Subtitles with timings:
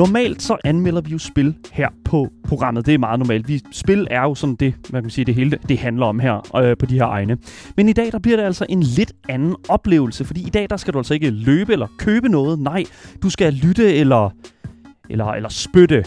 [0.00, 2.86] Normalt så anmelder vi jo spil her på programmet.
[2.86, 3.48] Det er meget normalt.
[3.48, 6.56] Vi, spil er jo sådan det, man kan sige, det hele det handler om her
[6.56, 7.38] øh, på de her egne.
[7.76, 10.76] Men i dag der bliver det altså en lidt anden oplevelse, fordi i dag der
[10.76, 12.58] skal du altså ikke løbe eller købe noget.
[12.58, 12.84] Nej,
[13.22, 14.30] du skal lytte eller
[15.10, 16.04] eller, eller spytte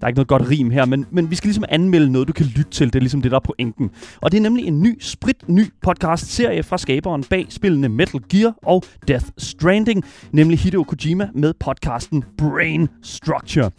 [0.00, 2.32] der er ikke noget godt rim her, men, men vi skal ligesom anmelde noget, du
[2.32, 2.86] kan lytte til.
[2.86, 3.90] Det er ligesom det, der er pointen.
[4.20, 8.54] Og det er nemlig en ny, sprit ny podcast-serie fra skaberen bag spillene Metal Gear
[8.62, 13.70] og Death Stranding, nemlig Hideo Kojima med podcasten Brain Structure.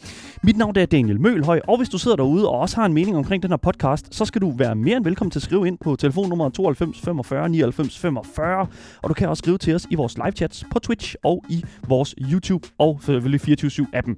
[0.44, 3.18] Mit navn er Daniel Mølhøj, og hvis du sidder derude og også har en mening
[3.18, 5.78] omkring den her podcast, så skal du være mere end velkommen til at skrive ind
[5.78, 8.68] på telefonnummer 92 45 99 45,
[9.04, 11.64] og du kan også skrive til os i vores live chats på Twitch og i
[11.88, 14.16] vores YouTube og selvfølgelig 24-7-appen.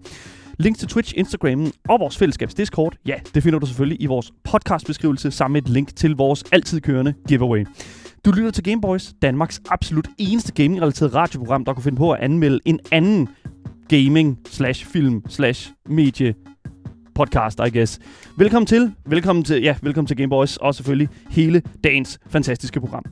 [0.62, 4.32] Link til Twitch, Instagram og vores fællesskabs Discord, ja, det finder du selvfølgelig i vores
[4.44, 7.66] podcastbeskrivelse sammen med et link til vores altid kørende giveaway.
[8.26, 12.60] Du lytter til Gameboys, Danmarks absolut eneste gaming-relateret radioprogram, der kan finde på at anmelde
[12.66, 13.30] en anden
[13.90, 16.34] gaming slash film slash medie
[17.16, 18.00] podcast, I guess.
[18.38, 23.04] Velkommen til, velkommen til, ja, velkommen til Gameboys, og selvfølgelig hele dagens fantastiske program.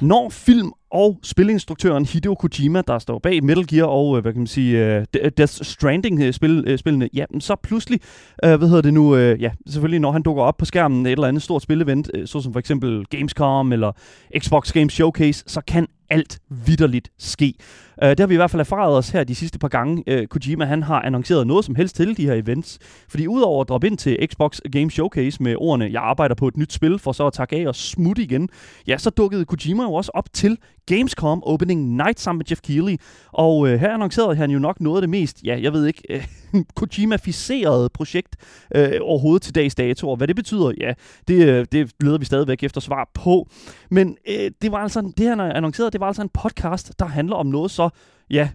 [0.00, 4.40] Når film og spilinstruktøren Hideo Kojima, der står bag Metal Gear og, øh, hvad kan
[4.40, 8.00] man sige, uh, Death Stranding-spillene, uh, ja, så pludselig,
[8.46, 11.12] uh, hvad hedder det nu, uh, ja, selvfølgelig når han dukker op på skærmen et
[11.12, 13.92] eller andet stort spilevent, uh, såsom for eksempel Gamescom eller
[14.38, 17.54] Xbox Games Showcase, så kan alt vidderligt ske.
[18.02, 20.20] Uh, det har vi i hvert fald erfaret os her de sidste par gange.
[20.20, 22.78] Uh, Kojima han har annonceret noget som helst til de her events.
[23.08, 26.56] Fordi udover at droppe ind til Xbox Game Showcase med ordene, jeg arbejder på et
[26.56, 28.48] nyt spil, for så at takke af og smutte igen,
[28.86, 32.96] ja, så dukkede Kojima jo også op til Gamescom Opening Night sammen med Jeff Keighley.
[33.32, 36.02] Og uh, her annoncerede han jo nok noget af det mest, ja, jeg ved ikke,
[36.54, 38.36] uh, Kojima-ficerede projekt
[38.76, 40.10] uh, overhovedet til dags dato.
[40.10, 40.92] Og hvad det betyder, ja,
[41.28, 43.48] det, uh, det leder vi stadigvæk efter svar på.
[43.90, 47.36] Men uh, det var altså, det han annoncerede, det var altså en podcast, der handler
[47.36, 47.87] om noget så
[48.30, 48.48] ja,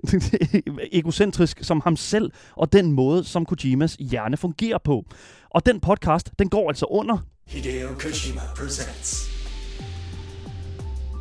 [0.92, 5.06] egocentrisk som ham selv, og den måde, som Kojimas hjerne fungerer på.
[5.50, 7.18] Og den podcast, den går altså under...
[7.48, 9.34] Hideo Kojima presents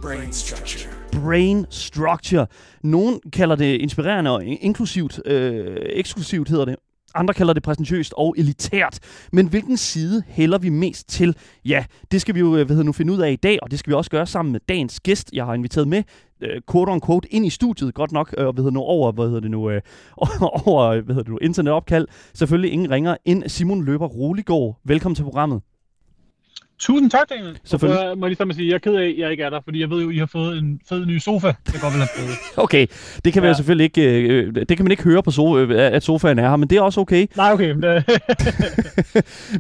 [0.03, 0.93] Brain Structure.
[1.13, 2.47] Brain Structure.
[2.83, 6.77] Nogen kalder det inspirerende og inklusivt, øh, eksklusivt hedder det.
[7.15, 8.99] Andre kalder det præsentøst og elitært.
[9.33, 11.37] Men hvilken side hælder vi mest til?
[11.65, 13.79] Ja, det skal vi jo hvad hedder nu, finde ud af i dag, og det
[13.79, 16.03] skal vi også gøre sammen med dagens gæst, jeg har inviteret med,
[16.43, 19.13] øh, quote on quote, ind i studiet, godt nok, øh, og hvad hedder nu, over,
[19.13, 19.81] hvad hedder det nu, øh,
[20.67, 22.09] over, hvad hedder det nu, internetopkald.
[22.35, 23.49] Selvfølgelig ingen ringer ind.
[23.49, 24.81] Simon Løber Roligård.
[24.85, 25.61] Velkommen til programmet.
[26.83, 27.59] Tusind tak, Daniel.
[27.65, 28.11] Selvfølgelig.
[28.11, 29.81] Og må jeg lige sige, jeg er ked af, at jeg ikke er der, fordi
[29.81, 31.53] jeg ved jo, I har fået en fed ny sofa.
[31.67, 32.87] Det godt vil have okay,
[33.25, 33.49] det kan, ja.
[33.49, 36.49] vi selvfølgelig ikke, øh, det kan man ikke høre på, so, øh, at sofaen er
[36.49, 37.27] her, men det er også okay.
[37.37, 37.71] Nej, okay.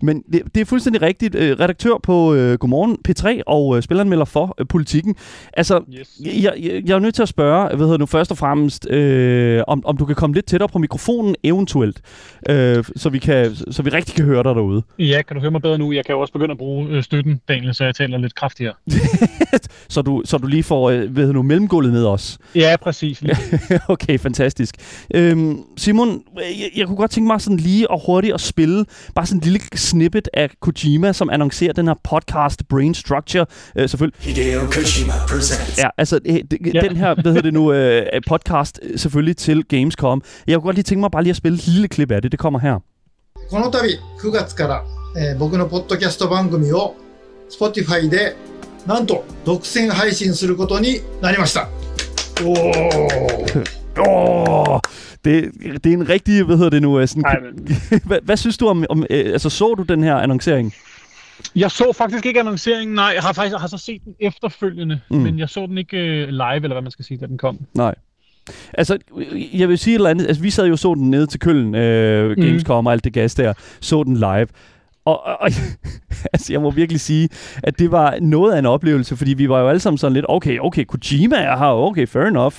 [0.03, 1.35] men det, det er fuldstændig rigtigt.
[1.35, 5.17] Øh, redaktør på øh, Godmorgen P3 og øh, spilleranmelder for øh, Politikken.
[5.53, 6.21] Altså, yes.
[6.25, 9.63] jeg, jeg, jeg er nødt til at spørge, hvad hedder nu først og fremmest, øh,
[9.67, 12.01] om, om du kan komme lidt tættere på mikrofonen eventuelt,
[12.49, 14.83] øh, så, vi kan, så vi rigtig kan høre dig derude.
[14.99, 15.93] Ja, kan du høre mig bedre nu?
[15.93, 18.74] Jeg kan jo også begynde at bruge øh, støtten, Daniel, så jeg taler lidt kraftigere.
[19.90, 22.38] så, du, så du lige får øh, ved nu, mellemgulvet med os?
[22.56, 23.24] Ja, præcis.
[23.88, 24.76] okay, fantastisk.
[25.16, 28.86] Øhm, Simon, jeg, jeg kunne godt tænke mig sådan lige og hurtigt at spille
[29.16, 33.46] bare sådan en lille snippet af Kojima, som annoncerer den her podcast Brain Structure.
[33.76, 34.20] Øh, selvfølgelig.
[34.22, 35.78] Hideo Kojima presents.
[35.78, 36.36] Ja, altså øh,
[36.76, 36.82] ja.
[36.82, 40.22] den her, hvad hedder det nu, øh, podcast øh, selvfølgelig til Gamescom.
[40.48, 42.32] Jeg kunne godt lige tænke mig bare lige at spille et lille klip af det.
[42.32, 42.80] Det kommer her.
[43.50, 43.78] この度
[44.22, 44.84] 9月から
[45.16, 46.96] えー、僕のポッドキャスト番組を
[47.52, 48.36] Spotify で
[48.86, 51.70] なんと独占配信することになりました。
[52.44, 52.54] お
[54.00, 54.82] お
[55.26, 55.52] det,
[55.84, 57.08] det er en rigtig, hvad hedder det nu?
[57.08, 57.78] Sådan, Ej, men...
[58.06, 60.74] hvad, hvad synes du om, om øh, altså så du den her annoncering?
[61.56, 63.12] Jeg så faktisk ikke annonceringen, nej.
[63.16, 65.18] Jeg har faktisk jeg har så set den efterfølgende, mm.
[65.18, 67.60] men jeg så den ikke uh, live, eller hvad man skal sige, da den kom.
[67.74, 67.96] Nej.
[68.74, 68.98] Altså,
[69.54, 70.28] jeg vil sige et eller andet.
[70.28, 72.88] Altså, vi sad jo så den nede til Køln, øh, Gamescom mm.
[72.88, 73.54] og alt det gas der.
[73.80, 74.48] Så den live.
[75.05, 75.51] Og, og, og
[76.33, 77.29] altså, jeg må virkelig sige,
[77.63, 80.27] at det var noget af en oplevelse, fordi vi var jo alle sammen sådan lidt,
[80.29, 82.55] okay, okay, Kojima er her, okay, fair enough.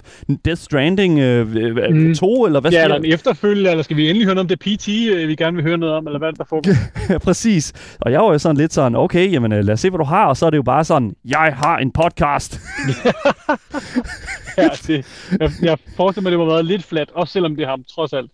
[0.45, 2.15] Death Stranding øh, øh, mm.
[2.15, 4.59] 2, eller hvad Ja, eller en efterfølge, eller skal vi endelig høre noget om det
[4.59, 7.19] PT, øh, vi gerne vil høre noget om, eller hvad der foregår?
[7.27, 7.73] Præcis.
[8.01, 10.03] Og jeg var jo sådan lidt sådan, okay, jamen øh, lad os se, hvad du
[10.03, 12.61] har, og så er det jo bare sådan, jeg har en podcast.
[14.57, 15.05] ja, det,
[15.39, 18.13] jeg, jeg forestiller mig, det må have været lidt flat, også selvom det har trods
[18.13, 18.31] alt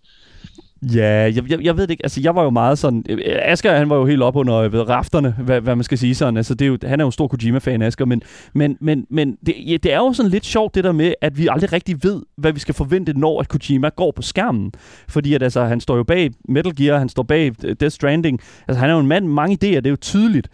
[0.81, 2.05] Ja, jeg, jeg, jeg ved det ikke.
[2.05, 3.05] Altså, jeg var jo meget sådan...
[3.09, 5.97] Øh, Asger, han var jo helt op under øh, ved rafterne, hvad, hvad man skal
[5.97, 6.37] sige sådan.
[6.37, 8.21] Altså, det er jo, han er jo en stor Kojima-fan, Asger, men,
[8.53, 11.37] men, men, men det, ja, det er jo sådan lidt sjovt, det der med, at
[11.37, 14.71] vi aldrig rigtig ved, hvad vi skal forvente, når at Kojima går på skærmen.
[15.07, 18.39] Fordi at, altså, han står jo bag Metal Gear, han står bag øh, Death Stranding.
[18.67, 20.47] Altså, han er jo en mand med mange idéer, det er jo tydeligt.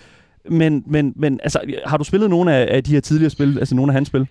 [0.50, 3.76] Men, men, men altså, har du spillet nogle af, af de her tidligere spil, altså
[3.76, 4.28] nogle af hans spil?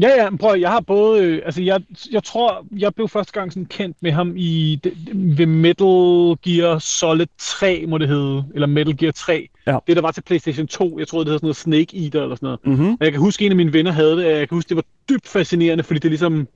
[0.00, 3.52] Ja, ja, prøv, jeg har både, øh, altså jeg, jeg tror, jeg blev første gang
[3.52, 4.92] sådan kendt med ham i, det,
[5.38, 9.48] ved Metal Gear Solid 3, må det hedde, eller Metal Gear 3.
[9.66, 9.78] Ja.
[9.86, 12.36] Det, der var til PlayStation 2, jeg tror, det hedder sådan noget Snake Eater eller
[12.36, 12.60] sådan noget.
[12.64, 12.96] Mm-hmm.
[13.00, 15.28] jeg kan huske, en af mine venner havde det, jeg kan huske, det var dybt
[15.28, 16.48] fascinerende, fordi det ligesom,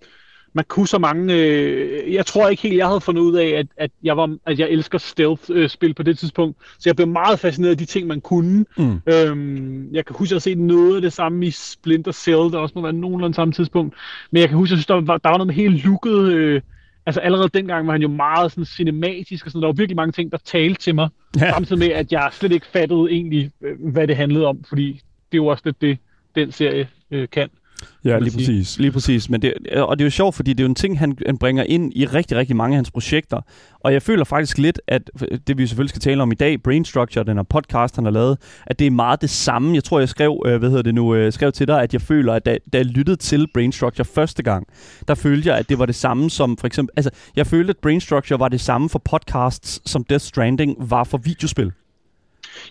[0.56, 1.34] man kunne så mange...
[1.34, 4.58] Øh, jeg tror ikke helt, jeg havde fundet ud af, at, at, jeg, var, at
[4.58, 6.56] jeg elsker stealth-spil øh, på det tidspunkt.
[6.78, 8.64] Så jeg blev meget fascineret af de ting, man kunne.
[8.76, 9.00] Mm.
[9.06, 12.52] Øhm, jeg kan huske, at jeg har set noget af det samme i Splinter Cell,
[12.52, 13.94] der også må være nogenlunde samme tidspunkt.
[14.30, 16.32] Men jeg kan huske, at der var, der var noget med helt lukket...
[16.32, 16.60] Øh,
[17.06, 20.12] altså allerede dengang var han jo meget sådan cinematisk, og sådan, der var virkelig mange
[20.12, 21.08] ting, der talte til mig.
[21.40, 21.50] Ja.
[21.50, 24.92] Samtidig med, at jeg slet ikke fattede egentlig, øh, hvad det handlede om, fordi
[25.32, 25.98] det er jo også lidt det,
[26.34, 27.48] den serie øh, kan.
[28.04, 28.78] Ja, lige præcis.
[28.78, 29.30] Lige præcis.
[29.30, 31.38] Men det, og det er jo sjovt, fordi det er jo en ting, han, han
[31.38, 33.40] bringer ind i rigtig, rigtig mange af hans projekter.
[33.80, 35.10] Og jeg føler faktisk lidt, at
[35.46, 38.12] det vi selvfølgelig skal tale om i dag, Brain Structure, den her podcast, han har
[38.12, 39.74] lavet, at det er meget det samme.
[39.74, 42.00] Jeg tror, jeg skrev, øh, hvad hedder det nu, øh, skrev til dig, at jeg
[42.00, 44.66] føler, at da, da jeg lyttede til Brain Structure første gang,
[45.08, 47.76] der følte jeg, at det var det samme som for eksempel, altså jeg følte, at
[47.82, 51.72] Brain Structure var det samme for podcasts, som Death Stranding var for videospil.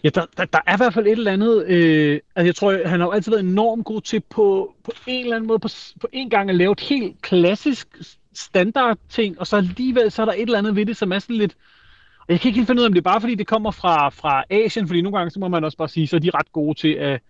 [0.03, 1.65] Ja, der, der, der er i hvert fald et eller andet...
[1.67, 5.23] Øh, altså jeg tror, han har jo altid været enormt god til på, på en
[5.23, 5.67] eller anden måde på,
[6.01, 7.87] på en gang at lave et helt klassisk
[8.33, 11.19] standard ting, og så alligevel så er der et eller andet ved det, som er
[11.19, 11.55] sådan lidt...
[12.19, 13.71] Og jeg kan ikke helt finde ud af, om det er bare fordi, det kommer
[13.71, 16.29] fra, fra Asien, fordi nogle gange, så må man også bare sige, så er de
[16.29, 17.21] ret gode til at,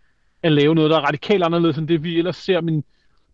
[0.44, 2.62] at lave noget, der er radikalt anderledes end det, vi ellers ser.
[2.62, 2.84] Men,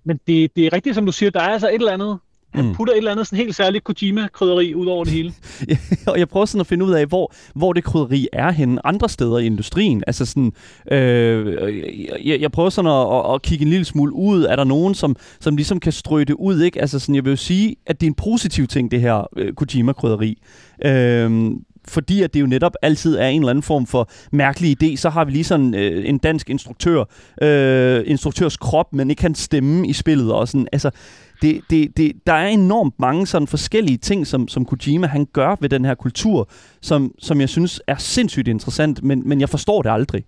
[0.04, 2.20] men det, det er rigtigt, som du siger, der er altså et eller andet
[2.54, 2.74] han mm.
[2.74, 5.34] putter et eller andet sådan helt særligt Kojima-krydderi ud over det hele.
[6.12, 9.10] og jeg prøver sådan at finde ud af, hvor, hvor det krydderi er henne andre
[9.10, 10.04] steder i industrien.
[10.08, 10.54] Altså sådan,
[10.92, 14.44] øh, jeg, jeg prøver sådan at, at, at kigge en lille smule ud.
[14.44, 16.62] Er der nogen, som, som ligesom kan strøge det ud?
[16.62, 16.82] Ikke?
[16.82, 19.54] Altså sådan, jeg vil jo sige, at det er en positiv ting, det her øh,
[19.54, 20.38] Kojima-krydderi.
[20.86, 21.52] Øh,
[21.88, 25.10] fordi at det jo netop altid er en eller anden form for mærkelig idé, så
[25.10, 27.04] har vi lige sådan øh, en dansk instruktør,
[27.42, 30.34] øh, instruktørs krop, men ikke hans stemme i spillet.
[30.34, 30.92] Og sådan, altså,
[31.42, 35.56] det, det, det, der er enormt mange sådan forskellige ting, som, som Kojima han gør
[35.60, 36.50] ved den her kultur,
[36.82, 40.24] som, som jeg synes er sindssygt interessant, men, men jeg forstår det aldrig.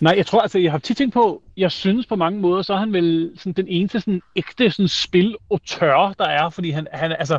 [0.00, 2.72] Nej, jeg tror, altså, jeg har tit tænkt på, jeg synes på mange måder, så
[2.74, 6.70] er han vel sådan den eneste sådan ægte sådan spil og tør, der er, fordi
[6.70, 7.38] han, han altså,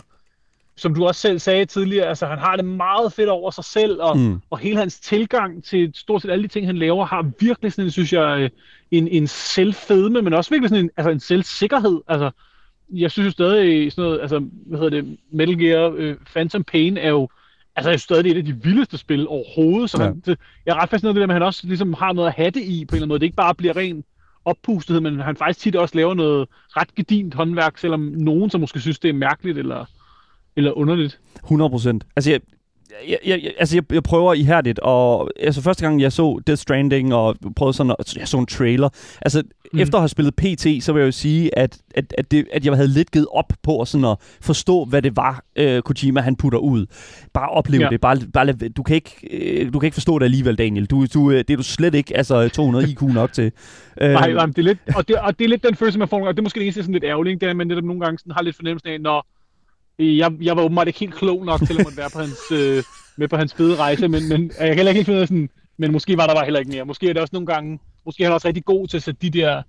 [0.77, 4.01] som du også selv sagde tidligere, altså han har det meget fedt over sig selv,
[4.01, 4.41] og, mm.
[4.49, 7.91] og hele hans tilgang til stort set alle de ting, han laver, har virkelig sådan,
[7.91, 8.49] synes jeg,
[8.91, 12.01] en, en selvfedme, men også virkelig sådan en, altså en selvsikkerhed.
[12.07, 12.31] Altså,
[12.89, 16.97] jeg synes jo stadig sådan noget, altså, hvad hedder det, Metal Gear uh, Phantom Pain
[16.97, 17.29] er jo,
[17.75, 20.07] altså jeg stadig et af de vildeste spil overhovedet, så ja.
[20.07, 22.27] han, det, jeg er ret fascineret af det der at han også ligesom har noget
[22.27, 23.19] at have det i på en eller anden måde.
[23.19, 24.03] Det ikke bare bliver ren
[24.45, 28.79] oppustethed, men han faktisk tit også laver noget ret gedint håndværk, selvom nogen så måske
[28.79, 29.85] synes, det er mærkeligt eller,
[30.55, 31.19] eller underligt.
[31.43, 32.05] 100 procent.
[32.15, 32.41] Altså jeg,
[33.07, 37.13] jeg, jeg, altså jeg, jeg prøver ihærdigt, og altså første gang jeg så Death Stranding,
[37.13, 38.89] og prøvede sådan, at, jeg så en trailer,
[39.21, 39.43] altså
[39.73, 39.79] mm.
[39.79, 42.65] efter at have spillet PT, så vil jeg jo sige, at, at, at, det, at
[42.65, 46.21] jeg havde lidt givet op på at, sådan at forstå, hvad det var, uh, Kojima
[46.21, 46.85] han putter ud.
[47.33, 47.89] Bare opleve ja.
[47.89, 50.85] det, bare, bare du, kan ikke, uh, du kan ikke forstå det alligevel, Daniel.
[50.85, 53.51] Du, du, det er du slet ikke altså 200 IQ nok til.
[54.01, 56.07] Uh, nej, nej, det er lidt, og, det, og det er lidt den følelse, man
[56.07, 57.83] får, og det er måske det eneste sådan lidt ærgerligt, det er, at man netop
[57.83, 59.27] nogle gange sådan har lidt fornemmelsen af, når
[59.99, 62.83] jeg, jeg var åbenbart ikke helt klog nok til at måtte være på hans, øh,
[63.17, 66.17] med på hans fede rejse, men, men jeg kan heller ikke finde sådan, men måske
[66.17, 66.85] var der bare heller ikke mere.
[66.85, 69.21] Måske er det også nogle gange, måske er han også rigtig god til at sætte
[69.21, 69.61] de der,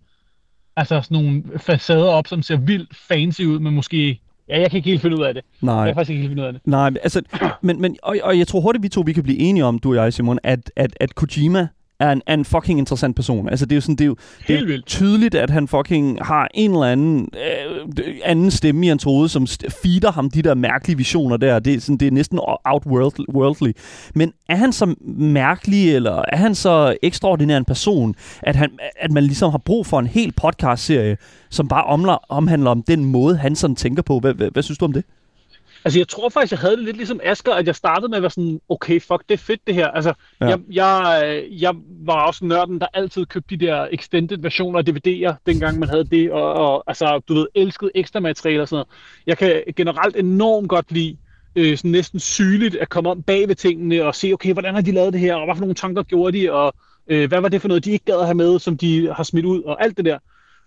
[0.76, 4.76] altså sådan nogle facader op, som ser vildt fancy ud, men måske Ja, jeg kan
[4.76, 5.44] ikke helt finde ud af det.
[5.60, 5.74] Nej.
[5.74, 6.62] Jeg kan faktisk ikke helt finde ud af det.
[6.64, 7.22] Nej, altså,
[7.62, 9.90] men, men og, og jeg tror hurtigt, vi to vi kan blive enige om, du
[9.90, 11.68] og jeg, Simon, at, at, at Kojima
[12.00, 13.48] er en, er en fucking interessant person.
[13.48, 16.18] Altså, det er jo, sådan, det er jo, det er jo tydeligt, at han fucking
[16.22, 19.46] har en eller anden øh, anden stemme i hans hoved, som
[19.82, 21.58] feeder ham de der mærkelige visioner der.
[21.58, 23.72] Det er, sådan, det er næsten outworldly.
[24.14, 29.12] Men er han så mærkelig, eller er han så ekstraordinær en person, at, han, at
[29.12, 31.16] man ligesom har brug for en hel podcast-serie,
[31.50, 34.20] som bare omler, omhandler om den måde, han sådan tænker på?
[34.20, 35.04] Hvad, hvad, hvad synes du om det?
[35.84, 38.22] Altså, jeg tror faktisk, jeg havde det lidt ligesom Asger, at jeg startede med at
[38.22, 39.88] være sådan, okay, fuck, det er fedt det her.
[39.88, 40.46] Altså, ja.
[40.46, 45.34] jeg, jeg, jeg var også nørden, der altid købte de der extended versioner af DVD'er,
[45.46, 48.88] dengang man havde det, og, og altså, du ved, elskede ekstra materiale og sådan noget.
[49.26, 51.16] Jeg kan generelt enormt godt lide,
[51.56, 54.82] øh, sådan næsten sygeligt at komme om bag ved tingene og se, okay, hvordan har
[54.82, 56.74] de lavet det her, og hvad for nogle tanker gjorde de, og
[57.08, 59.22] øh, hvad var det for noget, de ikke gad at have med, som de har
[59.22, 60.18] smidt ud, og alt det der.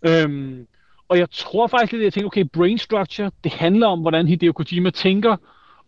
[0.06, 0.68] Øhm,
[1.12, 4.28] og jeg tror faktisk lidt, at jeg tænkte, okay, brain structure, det handler om, hvordan
[4.28, 5.38] Hideo Kojima tænker,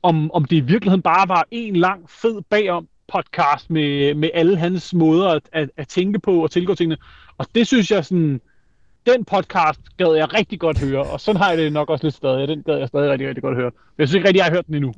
[0.01, 4.57] om, om det i virkeligheden bare var en lang, fed bagom podcast med, med alle
[4.57, 6.97] hans måder at, at, at tænke på og tilgå tingene.
[7.37, 8.41] Og det synes jeg sådan,
[9.05, 12.15] den podcast gad jeg rigtig godt høre, og sådan har jeg det nok også lidt
[12.15, 12.47] stadig.
[12.47, 13.71] Den gad jeg stadig rigtig, rigtig godt høre.
[13.73, 14.93] Men jeg synes ikke rigtig, jeg har hørt den endnu.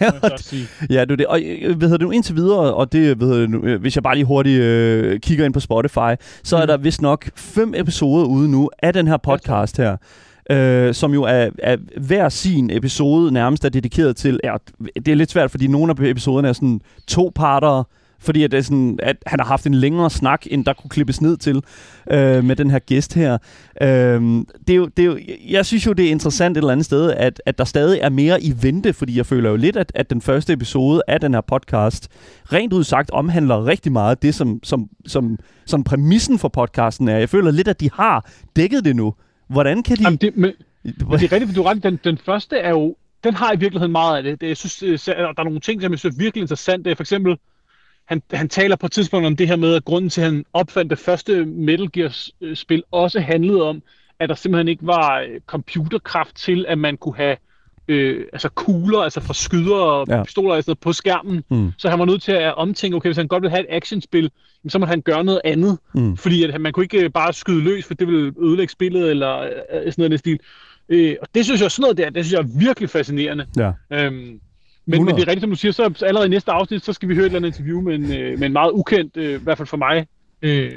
[0.90, 1.26] ja, du det.
[1.26, 4.14] Og øh, hvad hedder du indtil videre, og det ved du, øh, hvis jeg bare
[4.14, 6.62] lige hurtigt øh, kigger ind på Spotify, så mm.
[6.62, 9.96] er der vist nok fem episoder ude nu af den her podcast her.
[10.50, 14.56] Øh, som jo er, er hver sin episode nærmest er dedikeret til, ja,
[14.96, 17.84] det er lidt svært, fordi nogle af episoderne er sådan to parter,
[18.22, 20.90] fordi at, det er sådan, at han har haft en længere snak, end der kunne
[20.90, 21.62] klippes ned til
[22.10, 23.38] øh, med den her gæst her.
[23.82, 23.88] Øh,
[24.66, 26.86] det er jo, det er jo, jeg synes jo, det er interessant et eller andet
[26.86, 29.92] sted, at, at der stadig er mere i vente, fordi jeg føler jo lidt, at,
[29.94, 32.08] at den første episode af den her podcast
[32.52, 37.18] rent ud sagt omhandler rigtig meget det, som, som, som, som præmissen for podcasten er.
[37.18, 39.14] Jeg føler lidt, at de har dækket det nu.
[39.48, 40.02] Hvordan kan de...
[40.02, 40.52] Jamen det, men,
[40.84, 41.82] men det er rigtigt, for du ret.
[41.82, 44.40] Den, den første er jo den har i virkeligheden meget af det.
[44.40, 46.84] det jeg synes, øh, der er nogle ting, som jeg synes er virkelig interessant.
[46.84, 47.36] Det er for eksempel,
[48.06, 50.44] han, han taler på et tidspunkt om det her med, at grunden til, at han
[50.52, 53.82] opfandt det første Metal Gear-spil, også handlede om,
[54.18, 57.36] at der simpelthen ikke var øh, computerkraft til, at man kunne have
[57.88, 60.22] øh, altså kugler, altså fra skyder og ja.
[60.22, 61.44] pistoler altså på skærmen.
[61.50, 61.72] Mm.
[61.78, 64.30] Så han var nødt til at omtænke, okay, hvis han godt vil have et actionspil,
[64.68, 65.78] så må han gøre noget andet.
[65.94, 66.16] Mm.
[66.16, 69.48] Fordi at man kunne ikke bare skyde løs, for det ville ødelægge spillet, eller øh,
[69.70, 70.40] sådan noget i den stil.
[70.88, 73.46] Øh, og det synes jeg, sådan noget der, det synes jeg er virkelig fascinerende.
[73.56, 73.72] Ja.
[73.90, 74.40] Øhm,
[74.86, 77.08] men, men det er rigtigt, som du siger, så allerede i næste afsnit, så skal
[77.08, 79.44] vi høre et eller andet interview med en, øh, med en meget ukendt, øh, i
[79.44, 80.06] hvert fald for mig,
[80.42, 80.72] øh,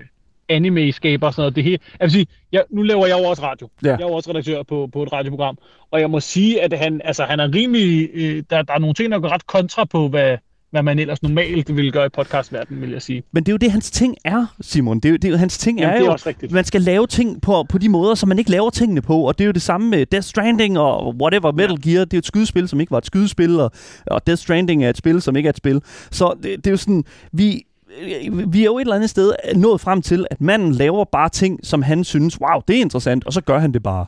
[0.50, 1.56] anime-skaber og sådan noget.
[1.56, 1.80] Det hele.
[2.00, 3.70] Jeg vil sige, jeg, nu laver jeg jo også radio.
[3.84, 3.88] Ja.
[3.88, 5.58] Jeg er jo også redaktør på, på et radioprogram.
[5.92, 8.10] Og jeg må sige, at han, altså, han er rimelig...
[8.14, 10.38] Øh, der, der er nogle ting, der går ret kontra på, hvad,
[10.76, 13.24] hvad man ellers normalt ville gøre i podcastverdenen, vil jeg sige.
[13.32, 15.00] Men det er jo det, hans ting er, Simon.
[15.00, 16.52] Det er jo, det er jo hans ting Jamen, er, det er jo, også rigtigt.
[16.52, 19.18] man skal lave ting på, på de måder, som man ikke laver tingene på.
[19.18, 21.90] Og det er jo det samme med Death Stranding og whatever, Metal ja.
[21.90, 22.06] Gear.
[22.06, 23.72] Det er jo et skydespil, som ikke var et skydespil, og,
[24.08, 25.82] og Death Stranding er et spil, som ikke er et spil.
[26.12, 27.64] Så det, det er jo sådan, vi,
[28.02, 31.30] Øh, vi er jo et eller andet sted nået frem til, at manden laver bare
[31.30, 34.06] ting, som han synes, wow, det er interessant, og så gør han det bare.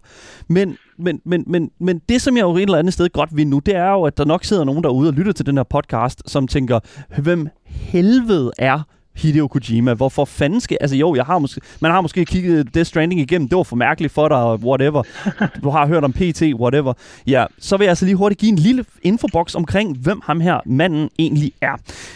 [0.48, 3.48] Men, men, men, men, men det, som jeg jo et eller andet sted godt vil
[3.48, 5.64] nu, det er jo, at der nok sidder nogen derude og lytter til den her
[5.64, 6.80] podcast, som tænker,
[7.22, 8.82] hvem helvede er
[9.18, 9.94] Hideo Kojima.
[9.94, 10.78] Hvorfor fanden skal...
[10.82, 13.50] Altså jo, jeg har måske, man har måske kigget Death Stranding igennem.
[13.50, 15.04] Det var for mærkeligt for dig, whatever.
[15.64, 16.94] Du har hørt om PT, whatever.
[17.28, 20.60] Ja, så vil jeg altså lige hurtigt give en lille infobox omkring, hvem ham her
[20.66, 21.76] manden egentlig er.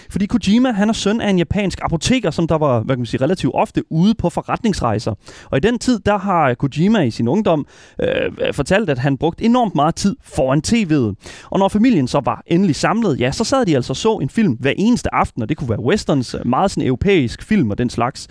[0.10, 3.06] Fordi Kojima, han er søn af en japansk apoteker, som der var, hvad kan man
[3.06, 5.14] sige, relativt ofte ude på forretningsrejser.
[5.50, 7.66] Og i den tid, der har Kojima i sin ungdom
[8.02, 11.16] øh, fortalt, at han brugte enormt meget tid foran tv'et.
[11.50, 14.58] Og når familien så var endelig samlet, ja, så sad de altså så en film
[14.60, 18.28] hver eneste aften, og det kunne være westerns, meget sådan europæisk film og den slags.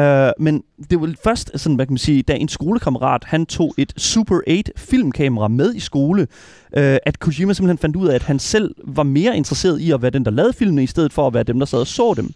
[0.00, 3.74] Uh, men det var først, sådan, hvad kan man sige, da en skolekammerat, han tog
[3.78, 8.22] et Super 8 filmkamera med i skole, uh, at Kojima simpelthen fandt ud af, at
[8.22, 11.26] han selv var mere interesseret i at være den, der lavede filmene, i stedet for
[11.26, 12.32] at være dem, der sad og så dem.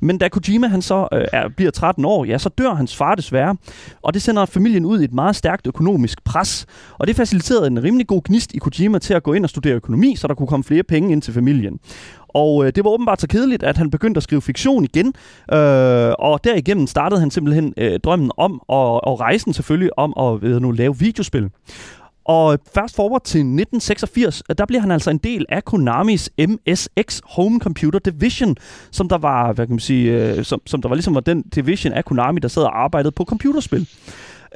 [0.00, 3.14] Men da Kojima han så øh, er, bliver 13 år, ja, så dør hans far
[3.14, 3.56] desværre,
[4.02, 6.66] og det sender familien ud i et meget stærkt økonomisk pres,
[6.98, 9.74] og det faciliterede en rimelig god gnist i Kojima til at gå ind og studere
[9.74, 11.78] økonomi, så der kunne komme flere penge ind til familien.
[12.34, 15.06] Og øh, det var åbenbart så kedeligt, at han begyndte at skrive fiktion igen.
[15.52, 20.42] Øh, og derigennem startede han simpelthen øh, drømmen om, og, og rejsen selvfølgelig om at
[20.42, 21.50] ved nu, lave videospil.
[22.24, 27.20] Og fast forward til 1986, øh, der bliver han altså en del af Konamis MSX
[27.24, 28.56] Home Computer Division,
[28.90, 31.42] som der var, hvad kan man sige, øh, som, som der var ligesom var den
[31.42, 33.88] division af Konami, der sad og arbejdede på computerspil.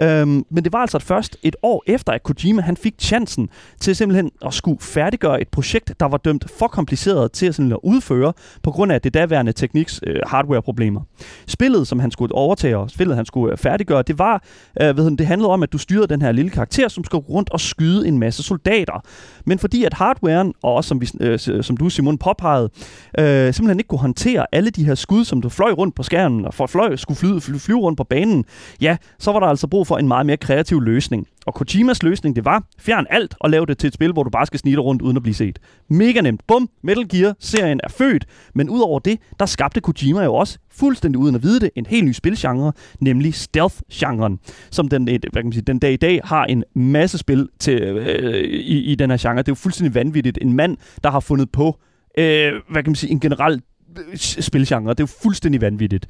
[0.03, 3.49] Øhm, men det var altså først et år efter, at Kojima han fik chancen
[3.81, 7.81] til simpelthen at skulle færdiggøre et projekt, der var dømt for kompliceret til at, simpelthen
[7.85, 11.01] at udføre, på grund af det daværende tekniks øh, hardware-problemer.
[11.47, 14.43] Spillet, som han skulle overtage, og spillet, han skulle øh, færdiggøre, det var,
[14.81, 17.51] øh, ved det handlede om, at du styrede den her lille karakter, som skulle rundt
[17.51, 19.03] og skyde en masse soldater.
[19.45, 22.71] Men fordi at hardwaren, og også som, vi, øh, som du Simon påpegede,
[23.19, 26.45] øh, simpelthen ikke kunne håndtere alle de her skud, som du fløj rundt på skærmen,
[26.45, 28.45] og for fløj skulle flyve, flyve rundt på banen,
[28.81, 31.27] ja, så var der altså brug for en meget mere kreativ løsning.
[31.47, 34.31] Og Kojimas løsning, det var, fjern alt og lav det til et spil, hvor du
[34.31, 35.59] bare skal snige rundt uden at blive set.
[35.89, 36.41] Mega nemt.
[36.47, 41.35] Bum, Metal Gear-serien er født, men udover det, der skabte Kojima jo også fuldstændig uden
[41.35, 44.39] at vide det, en helt ny spilgenre, nemlig stealth-genren,
[44.71, 47.83] som den, hvad kan man sige, den dag i dag har en masse spil til,
[47.83, 49.39] øh, i, i den her genre.
[49.39, 50.39] Det er jo fuldstændig vanvittigt.
[50.43, 51.79] En mand, der har fundet på,
[52.19, 53.63] øh, hvad kan man sige, en generel
[53.99, 54.91] øh, spilgenre.
[54.91, 56.09] Det er jo fuldstændig vanvittigt.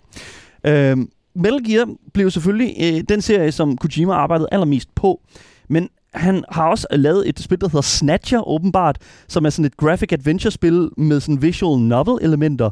[0.66, 0.96] Øh,
[1.36, 5.20] Metal Gear blev selvfølgelig øh, den serie, som Kojima arbejdede allermest på.
[5.68, 9.76] Men han har også lavet et spil, der hedder Snatcher, åbenbart, som er sådan et
[9.76, 12.70] graphic adventure-spil med sådan visual novel-elementer.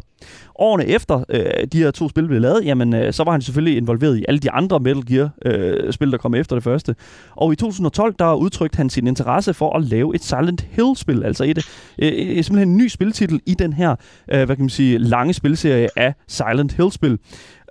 [0.59, 3.77] Årene efter øh, de her to spil blev lavet, jamen, øh, så var han selvfølgelig
[3.77, 6.95] involveret i alle de andre Metal Gear-spil, øh, der kom efter det første.
[7.37, 11.45] Og i 2012, der udtrykte han sin interesse for at lave et Silent Hill-spil, altså
[11.45, 11.59] et,
[11.99, 13.97] øh, øh, simpelthen en ny spiltitel i den her,
[14.33, 17.19] øh, hvad kan man sige, lange spilserie af Silent Hill-spil.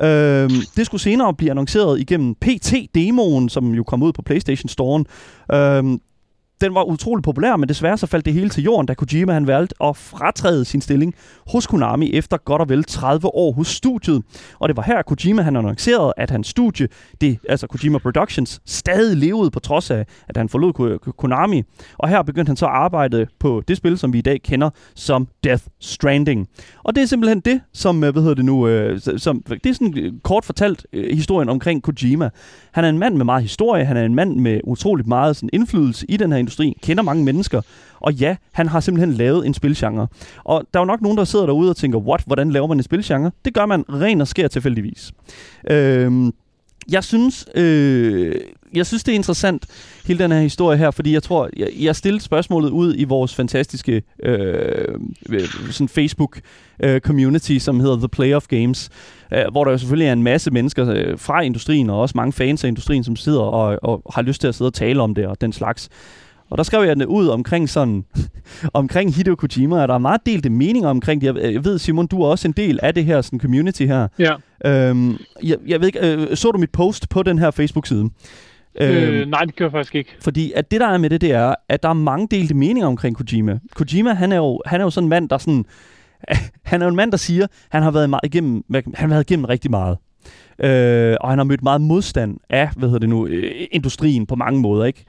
[0.02, 5.04] Øh, det skulle senere blive annonceret igennem PT-demoen, som jo kom ud på PlayStation Store'en.
[5.56, 6.00] Øh,
[6.64, 9.48] den var utrolig populær, men desværre så faldt det hele til jorden, da Kojima han
[9.48, 11.16] valgte at fratræde sin stilling
[11.52, 14.24] hos Konami efter godt og vel 30 år hos studiet.
[14.60, 16.88] Og det var her, Kojima han annoncerede, at hans studie,
[17.22, 21.64] det, altså Kojima Productions, stadig levede på trods af, at han forlod Konami.
[21.98, 24.70] Og her begyndte han så at arbejde på det spil, som vi i dag kender
[24.96, 26.48] som Death Stranding.
[26.84, 29.74] Og det er simpelthen det, som, øh, hvad hedder det nu, øh, som, det er
[29.74, 32.30] sådan øh, kort fortalt øh, historien omkring Kojima.
[32.72, 35.50] Han er en mand med meget historie, han er en mand med utroligt meget sådan,
[35.54, 36.53] indflydelse i den her industri,
[36.84, 37.62] kender mange mennesker,
[38.00, 40.08] og ja, han har simpelthen lavet en spilgenre.
[40.44, 42.78] Og der er jo nok nogen, der sidder derude og tænker, what, hvordan laver man
[42.78, 43.32] en spilgenre?
[43.46, 45.12] Det gør man ren og sker tilfældigvis.
[45.70, 46.34] Øhm,
[46.92, 48.36] jeg synes, øh,
[48.74, 49.66] jeg synes, det er interessant,
[50.06, 53.36] hele den her historie her, fordi jeg tror, jeg, jeg stillede spørgsmålet ud i vores
[53.36, 54.96] fantastiske øh,
[55.30, 58.90] øh sådan Facebook-community, øh, som hedder The Play of Games,
[59.34, 62.34] øh, hvor der jo selvfølgelig er en masse mennesker øh, fra industrien, og også mange
[62.34, 65.16] fans af industrien, som sidder og, og har lyst til at sidde og tale om
[65.16, 65.90] det og den slags.
[66.54, 68.06] Og der skrev jeg det ud omkring sådan,
[68.74, 71.28] omkring Hideo Kojima, og der er meget delte meninger omkring det.
[71.28, 74.08] Jeg, jeg ved, Simon, du er også en del af det her sådan community her.
[74.20, 74.34] Ja.
[74.66, 78.10] Øhm, jeg, jeg ved ikke, øh, så du mit post på den her Facebook-side?
[78.82, 80.16] Øh, øh, nej, det gør jeg faktisk ikke.
[80.22, 82.88] Fordi at det, der er med det, det er, at der er mange delte meninger
[82.88, 83.60] omkring Kojima.
[83.76, 85.66] Kojima, han er jo, han er jo sådan en mand, der sådan...
[86.64, 89.30] Han er jo en mand, der siger, han har været meget igennem, han har været
[89.30, 89.98] igennem rigtig meget.
[90.60, 94.36] Øh, og han har mødt meget modstand af, hvad hedder det nu, øh, industrien på
[94.36, 95.06] mange måder, ikke?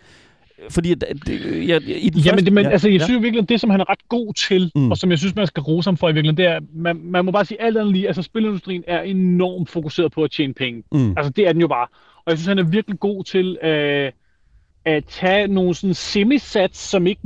[0.70, 3.04] Fordi det, jeg, jeg, i den Jamen, første, det, men, ja, altså, jeg ja.
[3.04, 4.90] synes virkelig, det, som han er ret god til, mm.
[4.90, 7.24] og som jeg synes, man skal rose ham for i virkeligheden, det er, man, man
[7.24, 10.82] må bare sige alt andet lige, altså spilindustrien er enormt fokuseret på at tjene penge.
[10.92, 11.14] Mm.
[11.16, 11.86] Altså, det er den jo bare.
[12.16, 14.12] Og jeg synes, han er virkelig god til øh,
[14.84, 17.20] at tage nogle sådan semisats, som ikke...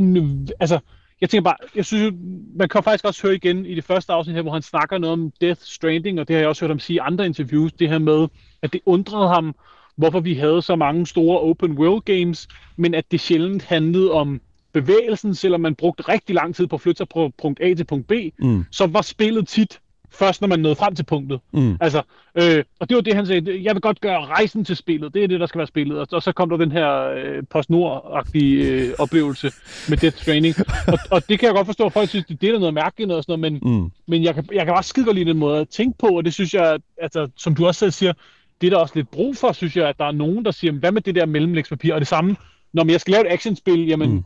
[0.61, 0.78] Altså,
[1.21, 2.14] jeg tænker bare, jeg synes
[2.57, 5.13] man kan faktisk også høre igen i det første afsnit her, hvor han snakker noget
[5.13, 7.89] om Death Stranding, og det har jeg også hørt ham sige i andre interviews, det
[7.89, 8.28] her med,
[8.63, 9.54] at det undrede ham,
[9.99, 14.41] hvorfor vi havde så mange store open world games, men at det sjældent handlede om
[14.73, 17.84] bevægelsen, selvom man brugte rigtig lang tid på at flytte sig fra punkt A til
[17.84, 18.65] punkt B, mm.
[18.71, 19.80] så var spillet tit
[20.11, 21.41] først, når man nåede frem til punktet.
[21.52, 21.76] Mm.
[21.80, 22.02] Altså,
[22.34, 25.25] øh, og det var det, han sagde, jeg vil godt gøre rejsen til spillet, det
[25.25, 25.99] er det, der skal være spillet.
[25.99, 29.52] Og, og så kom der den her øh, PostNord-agtige øh, oplevelse
[29.89, 30.54] med Death Stranding.
[30.93, 33.13] og, og det kan jeg godt forstå, at folk synes, det, det er noget mærkeligt
[33.13, 33.91] og sådan noget, men, mm.
[34.06, 36.25] men jeg, kan, jeg kan også skide godt lide den måde at tænke på, og
[36.25, 38.13] det synes jeg, altså, som du også selv siger,
[38.60, 40.73] det er der også lidt brug for, synes jeg, at der er nogen, der siger,
[40.73, 41.94] hvad med det der mellemlægspapir?
[41.94, 42.36] Og det samme,
[42.73, 44.25] når jeg skal lave et actionspil, jamen, mm.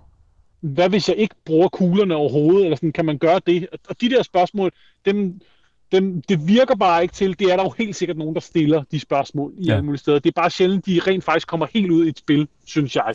[0.61, 3.69] hvad hvis jeg ikke bruger kuglerne overhovedet, eller sådan, kan man gøre det?
[3.89, 4.71] Og de der spørgsmål,
[5.05, 5.41] dem,
[5.93, 8.83] dem, det virker bare ikke til, det er der jo helt sikkert nogen, der stiller
[8.91, 9.73] de spørgsmål i ja.
[9.73, 10.19] alle mulige steder.
[10.19, 13.15] Det er bare sjældent, de rent faktisk kommer helt ud i et spil, synes jeg.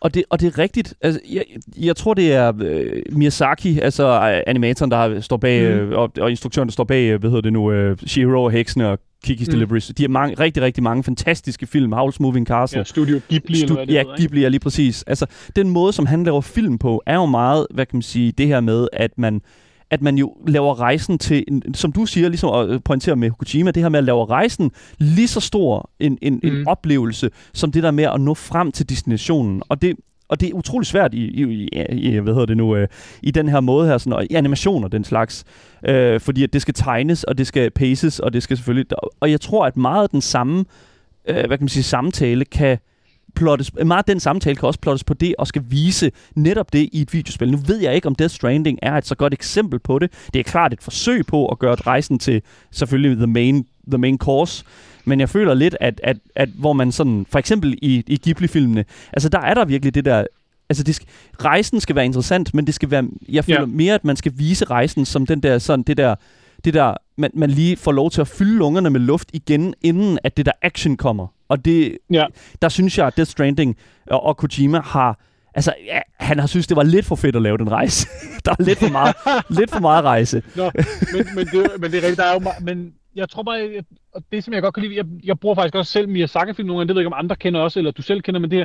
[0.00, 0.94] Og det, og det er rigtigt.
[1.00, 1.44] Altså, jeg,
[1.76, 4.06] jeg tror, det er øh, Miyazaki, altså
[4.46, 5.80] animatoren, der står bag, mm.
[5.80, 8.50] øh, og, og instruktøren, der står bag, øh, hvad hedder det nu, øh, Shihiro og
[8.50, 9.50] Heksene og Kiki's mm.
[9.50, 9.86] Deliveries.
[9.86, 11.94] De har mange, rigtig, rigtig mange fantastiske film.
[11.94, 12.78] Howl's Moving Castle.
[12.78, 15.02] Ja, Studio Ghibli, Stu- eller hvad det Ja, hedder, Ghibli er lige præcis.
[15.02, 18.32] Altså, den måde, som han laver film på, er jo meget, hvad kan man sige,
[18.32, 19.40] det her med, at man
[19.90, 23.82] at man jo laver rejsen til, som du siger, ligesom at pointere med Kojima, det
[23.82, 26.48] her med at lave rejsen lige så stor en, en, mm.
[26.48, 29.62] en oplevelse, som det der med at nå frem til destinationen.
[29.68, 29.96] Og det,
[30.28, 32.88] og det er utrolig svært i, i, i, i hvad hedder det nu, øh,
[33.22, 35.44] i den her måde her, sådan, og i animationer den slags,
[35.84, 38.86] øh, fordi at det skal tegnes, og det skal paces, og det skal selvfølgelig,
[39.20, 40.64] og jeg tror, at meget af den samme,
[41.28, 42.78] øh, hvad kan man sige, samtale kan
[43.38, 46.88] plottes, meget af den samtale kan også plottes på det, og skal vise netop det
[46.92, 47.50] i et videospil.
[47.50, 50.12] Nu ved jeg ikke, om Death Stranding er et så godt eksempel på det.
[50.34, 54.18] Det er klart et forsøg på at gøre rejsen til selvfølgelig the main, the main
[54.18, 54.64] course,
[55.04, 58.84] men jeg føler lidt, at, at, at hvor man sådan, for eksempel i, i Ghibli-filmene,
[59.12, 60.24] altså der er der virkelig det der,
[60.68, 61.08] altså det skal,
[61.44, 63.66] rejsen skal være interessant, men det skal være, jeg føler ja.
[63.66, 66.14] mere, at man skal vise rejsen som den der, sådan det der,
[66.64, 70.18] det der, man, man lige får lov til at fylde lungerne med luft igen, inden
[70.24, 71.26] at det der action kommer.
[71.48, 72.26] Og det, ja.
[72.62, 75.18] der synes jeg, at Death Stranding og, og Kojima har,
[75.54, 78.08] altså, ja, han har synes, det var lidt for fedt at lave den rejse.
[78.44, 79.16] der er lidt for meget,
[79.50, 80.42] lidt for meget rejse.
[80.56, 80.70] Nå,
[81.12, 83.82] men, men, det, men det er rigtigt, der er jo, men jeg tror bare,
[84.14, 86.80] og det som jeg godt kan lide, jeg, jeg bruger faktisk også selv Miyazaki-film nogle
[86.80, 88.58] gange, det ved jeg ikke om andre kender også, eller du selv kender, men det
[88.58, 88.64] her,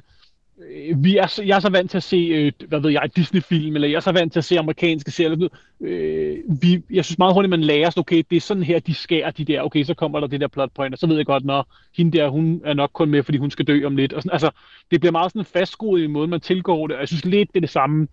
[0.96, 3.88] vi er, jeg er så vant til at se, øh, hvad ved jeg, Disney-film, eller
[3.88, 5.48] jeg er så vant til at se amerikanske serier.
[5.82, 8.94] Øh, vi, jeg synes meget hurtigt, man lærer sig, okay, det er sådan her, de
[8.94, 11.26] skærer de der, okay, så kommer der det der plot point, og så ved jeg
[11.26, 14.14] godt, når hende der, hun er nok kun med, fordi hun skal dø om lidt.
[14.14, 14.52] Og sådan, altså,
[14.92, 17.50] det bliver meget sådan fastskruet i en måde, man tilgår det, og jeg synes lidt,
[17.50, 18.08] det er det samme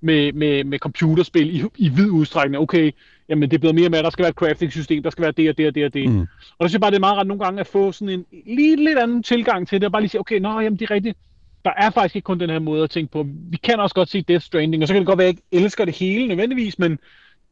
[0.00, 2.62] med, med, med computerspil i, i vid udstrækning.
[2.62, 2.92] Okay,
[3.28, 5.32] jamen det er blevet mere med, at der skal være et crafting-system, der skal være
[5.32, 6.10] det og det og det og det.
[6.10, 6.20] Mm.
[6.20, 6.26] Og
[6.60, 8.76] der synes jeg bare, det er meget ret nogle gange at få sådan en lige
[8.84, 11.18] lidt anden tilgang til det, og bare lige sige, okay, nå, jamen det er rigtigt.
[11.66, 13.26] Der er faktisk ikke kun den her måde at tænke på.
[13.50, 15.38] Vi kan også godt se Death Stranding, og så kan det godt være, at jeg
[15.52, 16.98] ikke elsker det hele nødvendigvis, men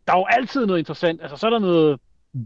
[0.07, 1.23] der er jo altid noget interessant.
[1.23, 2.01] Altså, så er der noget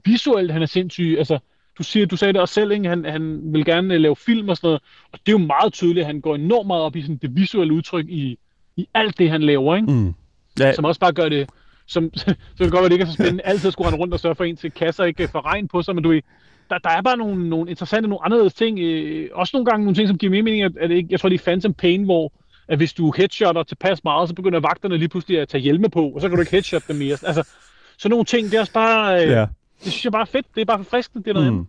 [0.04, 1.14] visuelt, han er sindssyg.
[1.18, 1.38] Altså,
[1.78, 2.88] du, siger, du sagde det også selv, ikke?
[2.88, 5.72] Han, han vil gerne uh, lave film og sådan noget, og det er jo meget
[5.72, 8.38] tydeligt, at han går enormt meget op i sådan, det visuelle udtryk i,
[8.76, 9.92] i alt det, han laver, ikke?
[9.92, 10.14] Mm.
[10.60, 10.72] Ja.
[10.72, 11.48] Som også bare gør det,
[11.86, 13.44] som, så det kan godt være, det ikke er så spændende.
[13.44, 15.94] Altid skulle han rundt og sørge for en til kasser ikke får regn på sig,
[15.94, 16.20] men du
[16.70, 18.78] der, der er bare nogle, nogle interessante, nogle anderledes ting.
[18.78, 21.28] Øh, også nogle gange nogle ting, som giver mere mening, at, at ikke, jeg tror,
[21.28, 22.32] det er Phantom Pain, hvor
[22.68, 26.08] at hvis du headshotter tilpas meget, så begynder vagterne lige pludselig at tage hjelme på,
[26.08, 27.16] og så kan du ikke headshot dem mere.
[27.22, 27.48] Altså,
[27.98, 29.46] så nogle ting, det er også bare, øh, ja.
[29.84, 30.46] det synes jeg bare er fedt.
[30.54, 31.66] Det er bare friskende, det er noget mm.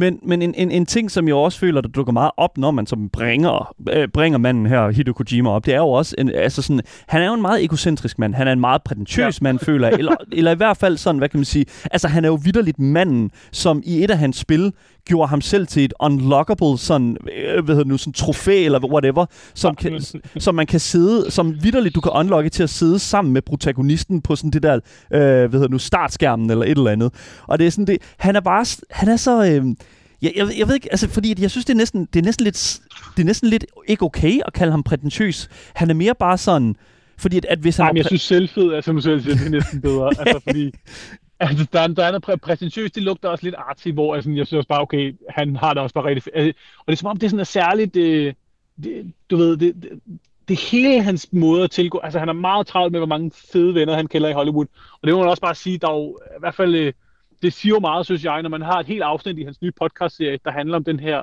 [0.00, 2.70] Men, men en, en, en ting, som jeg også føler, der dukker meget op, når
[2.70, 6.30] man som bringer, øh, bringer manden her, Hideo Kojima, op, det er jo også, en,
[6.34, 8.34] altså sådan, han er jo en meget egocentrisk mand.
[8.34, 9.44] Han er en meget prætentiøs ja.
[9.44, 9.98] mand, føler jeg.
[9.98, 12.78] Eller, eller i hvert fald sådan, hvad kan man sige, altså han er jo vidderligt
[12.78, 14.72] manden, som i et af hans spil
[15.04, 19.26] gjorde ham selv til et unlockable sådan, øh, hvad hedder nu, sådan trofæ eller whatever,
[19.54, 20.00] som, kan,
[20.38, 24.20] som man kan sidde, som vidderligt du kan unlocke til at sidde sammen med protagonisten
[24.20, 24.80] på sådan det der, øh,
[25.20, 27.12] hvad hedder nu, startskærmen eller et eller andet.
[27.46, 29.64] Og det er sådan det, han er bare, han er så, øh,
[30.22, 32.44] jeg, jeg, jeg ved ikke, altså fordi jeg synes, det er næsten, det er næsten
[32.44, 32.80] lidt,
[33.16, 35.48] det er næsten lidt ikke okay at kalde ham prætentiøs.
[35.74, 36.76] Han er mere bare sådan,
[37.18, 37.84] fordi at, at hvis han...
[37.84, 40.10] Nej, men jeg synes selvfed er, som du selv siger, det er næsten bedre.
[40.20, 40.72] altså fordi,
[41.40, 44.46] altså der er, der er noget præ- det lugter også lidt artsy, hvor altså, jeg
[44.46, 46.56] synes bare, okay, han har det også bare rigtig fedt.
[46.78, 48.36] Og det er som om, det er sådan er særligt, det,
[48.82, 49.90] det, du ved, det, det,
[50.48, 51.98] det hele hans måde at tilgå.
[51.98, 54.66] Altså han er meget travlt med, hvor mange fede venner han kender i Hollywood.
[54.92, 56.92] Og det må man også bare sige, der er jo i hvert fald øh,
[57.42, 59.72] det siger jo meget, synes jeg, når man har et helt afsnit i hans nye
[59.80, 61.22] podcast-serie, der handler om den her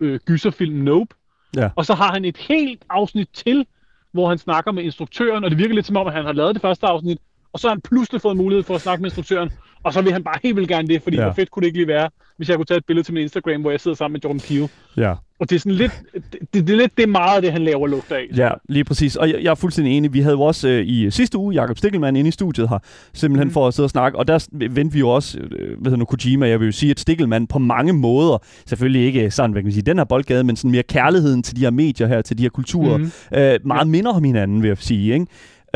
[0.00, 1.14] øh, gyserfilm Nope.
[1.56, 1.70] Ja.
[1.76, 3.66] Og så har han et helt afsnit til,
[4.12, 6.54] hvor han snakker med instruktøren, og det virker lidt som om, at han har lavet
[6.54, 7.18] det første afsnit,
[7.52, 9.50] og så har han pludselig fået mulighed for at snakke med instruktøren,
[9.82, 11.22] og så vil han bare helt vildt gerne det, fordi ja.
[11.22, 13.22] hvor fedt kunne det ikke lige være, hvis jeg kunne tage et billede til min
[13.22, 14.68] Instagram, hvor jeg sidder sammen med Jordan Peele.
[14.96, 15.14] Ja.
[15.40, 15.92] Og det er sådan lidt,
[16.32, 18.26] det, det er lidt det meget det, han laver luft af.
[18.36, 19.16] Ja, lige præcis.
[19.16, 20.12] Og jeg, jeg er fuldstændig enig.
[20.12, 22.78] Vi havde jo også øh, i sidste uge Jakob Stikkelmann inde i studiet her,
[23.12, 23.52] simpelthen mm.
[23.52, 24.18] for at sidde og snakke.
[24.18, 26.90] Og der vendte vi jo også, øh, hvad hedder nu, Kojima, jeg vil jo sige,
[26.90, 30.44] at Stikkelmann på mange måder, selvfølgelig ikke sådan, hvad kan man sige, den her boldgade,
[30.44, 33.10] men sådan mere kærligheden til de her medier her, til de her kulturer, mm.
[33.34, 33.84] øh, meget ja.
[33.84, 35.26] minder om hinanden, vil jeg sige, ikke?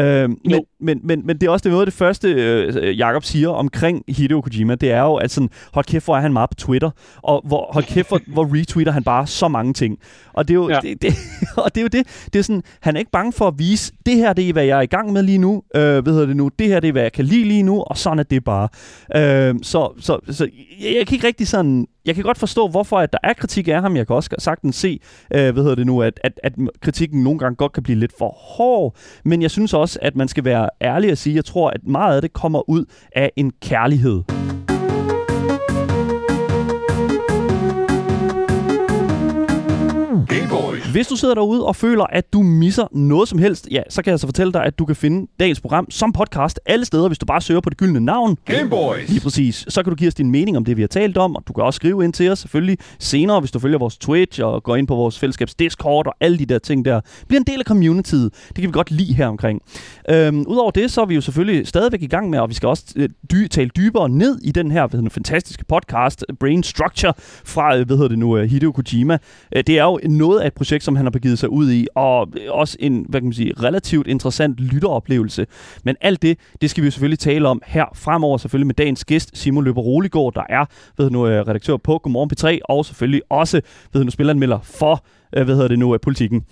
[0.00, 3.24] Øh, men, men, men, men det er også det noget af det første, øh, Jakob
[3.24, 6.50] siger omkring Hideo Kojima, det er jo, at sådan, hold kæft, hvor er han meget
[6.50, 6.90] på Twitter,
[7.22, 9.98] og hvor, hold kæft, hvor, hvor retweeter han bare så mange ting.
[10.32, 10.78] Og det er jo, ja.
[10.82, 11.14] det, det,
[11.64, 13.92] og det, er jo det, det er sådan, han er ikke bange for at vise,
[14.06, 16.26] det her det er, hvad jeg er i gang med lige nu, øh, hvad hedder
[16.26, 18.22] det nu, det her det er, hvad jeg kan lide lige nu, og sådan er
[18.22, 18.68] det bare.
[19.16, 20.48] Øh, så, så, så
[20.80, 23.68] jeg, jeg kan ikke rigtig sådan jeg kan godt forstå, hvorfor at der er kritik
[23.68, 23.96] af ham.
[23.96, 25.00] Jeg kan også sagtens se,
[25.34, 28.12] øh, hvad hedder det nu, at, at, at kritikken nogle gange godt kan blive lidt
[28.18, 28.96] for hård.
[29.24, 31.80] Men jeg synes også, at man skal være ærlig og sige, at jeg tror, at
[31.86, 32.84] meget af det kommer ud
[33.16, 34.41] af en kærlighed.
[40.92, 44.10] Hvis du sidder derude og føler, at du misser noget som helst, ja, så kan
[44.10, 47.18] jeg så fortælle dig, at du kan finde dagens program som podcast alle steder, hvis
[47.18, 48.36] du bare søger på det gyldne navn.
[48.44, 49.08] Gameboys!
[49.08, 49.64] Lige præcis.
[49.68, 51.52] Så kan du give os din mening om det, vi har talt om, og du
[51.52, 54.76] kan også skrive ind til os selvfølgelig senere, hvis du følger vores Twitch og går
[54.76, 57.00] ind på vores fællesskabs Discord og alle de der ting der.
[57.28, 58.32] Bliv en del af communityet.
[58.48, 59.60] Det kan vi godt lide her omkring.
[60.10, 62.68] Øhm, Udover det, så er vi jo selvfølgelig stadigvæk i gang med, og vi skal
[62.68, 67.12] også øh, dy- tale dybere ned i den her hedder, fantastiske podcast, Brain Structure,
[67.44, 69.18] fra øh, hvad hedder det nu, øh, Hideo Kojima.
[69.56, 71.72] Øh, det er jo noget af et projekt, projekt, som han har begivet sig ud
[71.72, 75.46] i, og også en, hvad kan man sige, relativt interessant lytteroplevelse.
[75.84, 79.04] Men alt det, det skal vi jo selvfølgelig tale om her fremover, selvfølgelig med dagens
[79.04, 80.64] gæst, Simon Løber Roligård, der er,
[80.98, 83.60] ved nu, øh, redaktør på Godmorgen P3, og selvfølgelig også,
[83.92, 85.04] ved nu, spilleranmelder for,
[85.36, 86.44] øh, hvad hedder det nu, øh, politikken.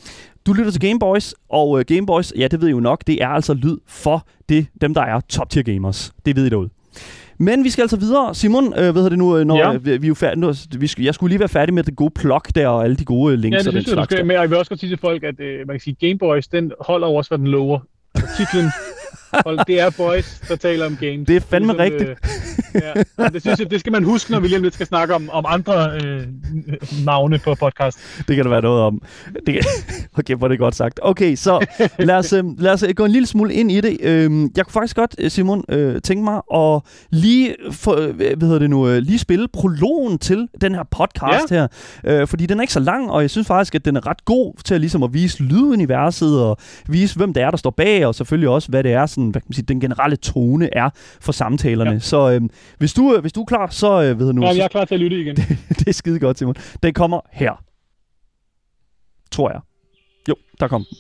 [0.47, 3.55] Du lytter til Gameboys, og Gameboys, ja, det ved I jo nok, det er altså
[3.55, 6.13] lyd for det, dem, der er top-tier gamers.
[6.25, 6.71] Det ved I derude.
[7.41, 8.35] Men vi skal altså videre.
[8.35, 9.79] Simon, øh, hvad det nu, øh, når ja.
[9.79, 12.11] vi, vi er færdige, nu, vi skal, jeg skulle lige være færdig med det gode
[12.11, 13.55] plug der, og alle de gode links.
[13.55, 14.27] Ja, det synes jeg, du skal.
[14.27, 16.73] Men jeg vil også godt sige til folk, at øh, man kan sige, Gameboys, den
[16.81, 17.79] holder også, hvad den lover.
[18.15, 18.71] Altså titlen
[19.33, 21.27] Hold, det er boys, der taler om games.
[21.27, 22.11] Det er fandme ligesom, rigtigt.
[22.11, 22.83] Øh,
[23.19, 25.31] ja, det synes jeg, det skal man huske, når vi lige lidt skal snakke om,
[25.33, 26.23] om andre øh,
[27.05, 27.99] navne på podcast.
[28.29, 29.03] Det kan der være noget om.
[29.47, 29.65] Det kan,
[30.19, 31.01] okay, hvor det godt sagt.
[31.03, 31.67] Okay, så
[31.99, 33.97] lad os, øh, lad os øh, gå en lille smule ind i det.
[34.01, 38.41] Øh, jeg kunne faktisk godt, øh, Simon, øh, tænke mig at lige, for, øh, hvad
[38.41, 41.67] hedder det nu, øh, lige spille prologen til den her podcast ja.
[42.05, 42.21] her.
[42.21, 44.25] Øh, fordi den er ikke så lang, og jeg synes faktisk, at den er ret
[44.25, 46.57] god til at, ligesom at vise lyduniverset og
[46.89, 49.41] vise, hvem det er, der står bag, og selvfølgelig også, hvad det er, sådan, hvad
[49.41, 51.91] kan man sige, den generelle tone er for samtalerne.
[51.91, 51.99] Ja.
[51.99, 52.41] Så øh,
[52.79, 54.43] hvis, du, øh, hvis du er klar, så øh, ved jeg nu...
[54.43, 55.37] Ja, jeg er klar til at lytte igen.
[55.37, 56.55] det, det er skide godt, Simon.
[56.83, 57.65] Den kommer her.
[59.31, 59.61] Tror jeg.
[60.29, 60.97] Jo, der kom den.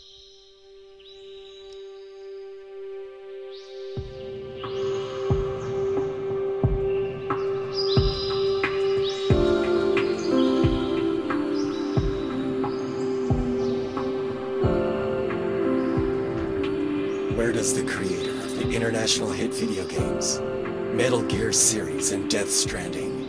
[17.36, 17.82] Where does the
[18.80, 20.40] international hit video games,
[20.96, 23.28] Metal Gear series and Death Stranding,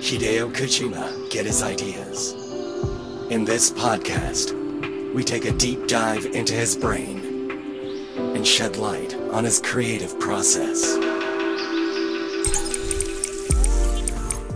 [0.00, 2.32] Hideo Kojima, get his ideas.
[3.30, 4.52] In this podcast,
[5.14, 7.20] we take a deep dive into his brain
[8.16, 10.96] and shed light on his creative process.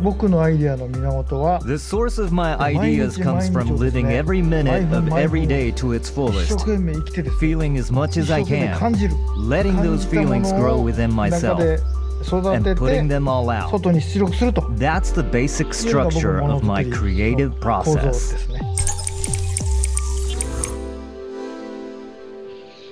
[0.02, 5.94] 僕のアイデアの源は The source of my ideas comes from living every minute of every day to
[5.94, 9.14] its 一 fullest, 生懸命生きてですね feeling as much 一 as 生 I 懸命 can, 感じる
[9.48, 11.80] letting 感 those じたも feelings の grow を within 中 myself, で
[12.24, 13.70] 育 and て putting て them all out.
[13.72, 18.14] 外に出力すると That's the basic いうのが僕 structure のも of の my づく creative りの構造で process.
[18.14, 18.62] すね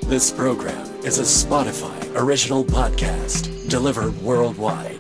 [0.08, 5.00] This program is a Spotify original podcast delivered worldwide.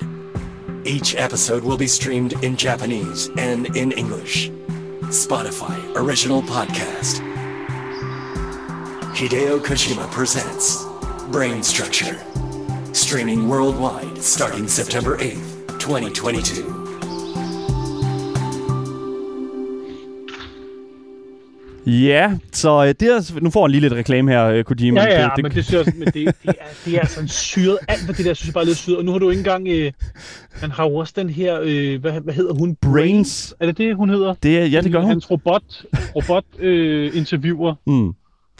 [0.84, 4.50] Each episode will be streamed in Japanese and in English.
[5.10, 7.20] Spotify original podcast.
[9.14, 10.84] Hideo Kojima presents
[11.30, 12.18] Brain Structure.
[12.94, 16.79] Streaming worldwide starting September 8th, 2022.
[21.86, 25.00] Ja, så øh, det er, nu får han lige lidt reklame her, øh, Kojima.
[25.00, 26.52] Ja, ja, det, det, men det synes jeg men det, det, er,
[26.84, 27.78] det er sådan syret.
[27.88, 28.98] Alt hvad det der, synes jeg bare er lidt syret.
[28.98, 29.68] Og nu har du ikke engang...
[29.68, 29.92] Øh,
[30.52, 31.60] han har jo også den her...
[31.62, 32.76] Øh, hvad, hvad hedder hun?
[32.76, 33.54] Brains.
[33.60, 34.34] Er det det, hun hedder?
[34.42, 35.08] det, ja, det gør hun.
[35.08, 35.62] Hans robot,
[36.16, 37.74] robot øh, interviewer.
[37.86, 38.12] Mm.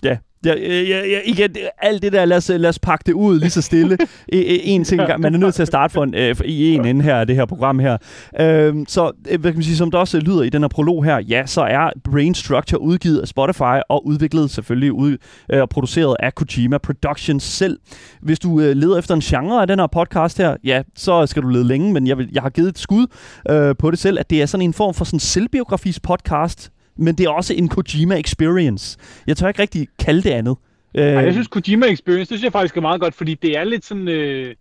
[0.03, 0.17] Ja.
[0.45, 3.39] Ja, ja, ja, igen, det- alt det der, lad os, lad os pakke det ud
[3.41, 3.99] lige så stille.
[4.03, 5.21] E- e- en ting, gang.
[5.21, 7.45] man er nødt til at starte for en, øh, i en ende her det her
[7.47, 7.97] program her.
[8.41, 11.05] Øhm, så, øh, hvad kan man sige, som der også lyder i den her prolog
[11.05, 15.17] her, ja, så er Brain Structure udgivet af Spotify og udviklet selvfølgelig ud,
[15.53, 17.79] øh, og produceret af Kojima Productions selv.
[18.23, 21.43] Hvis du øh, leder efter en genre af den her podcast her, ja, så skal
[21.43, 23.07] du lede længe, men jeg, vil, jeg har givet et skud
[23.51, 27.15] øh, på det selv, at det er sådan en form for sådan selvbiografis podcast, men
[27.15, 28.99] det er også en Kojima experience.
[29.27, 30.57] Jeg tør ikke rigtig kalde det andet.
[30.95, 33.59] Øh, Ej, jeg synes Kojima Experience, det synes jeg faktisk er meget godt, fordi det
[33.59, 34.09] er lidt sådan...
[34.09, 34.55] Øh,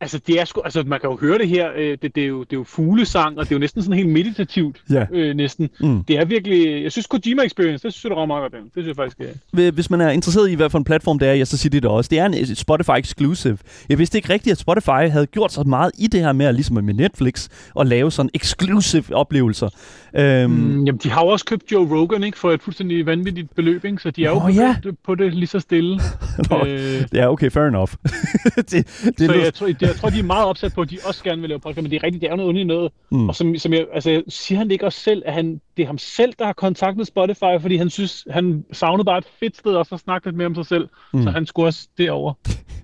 [0.00, 2.26] altså, det er sgu, altså, man kan jo høre det her, øh, det, det, er
[2.26, 5.04] jo, det er jo fuglesang, og det er jo næsten sådan helt meditativt, Ja.
[5.12, 5.70] øh, næsten.
[5.80, 6.04] Mm.
[6.04, 6.82] Det er virkelig...
[6.82, 8.62] Jeg synes Kojima Experience, det synes jeg, det rammer meget godt.
[8.62, 8.64] den.
[8.64, 9.74] Det synes jeg faktisk, øh.
[9.74, 11.82] Hvis man er interesseret i, hvad for en platform det er, ja, så siger det
[11.82, 12.08] det også.
[12.08, 13.58] Det er en Spotify exclusive.
[13.88, 16.84] Jeg vidste ikke rigtigt, at Spotify havde gjort så meget i det her med, ligesom
[16.84, 17.48] med Netflix,
[17.80, 19.68] at lave sådan exclusive oplevelser.
[20.16, 22.38] Øhm, Mm, jamen, de har jo også købt Joe Rogan, ikke?
[22.38, 23.98] For et fuldstændig vanvittigt beløb, ikke?
[24.02, 24.76] Så de er jo ja.
[25.04, 26.00] på det lige så stille.
[26.50, 27.92] Nå, øh, Ja, okay, fair enough.
[28.56, 30.90] det, det så lyder- jeg tror, jeg, jeg tror, de er meget opsat på, at
[30.90, 32.92] de også gerne vil lave podcast, men det er rigtigt, det er noget underligt noget.
[33.10, 33.28] Mm.
[33.28, 35.98] Og som, som jeg, altså, siger han ikke også selv, at han, det er ham
[35.98, 39.94] selv, der har kontaktet Spotify, fordi han synes, han savnede bare et fedt sted også
[39.94, 41.22] at snakke lidt mere om sig selv, Mm.
[41.22, 42.32] så han skulle også derover.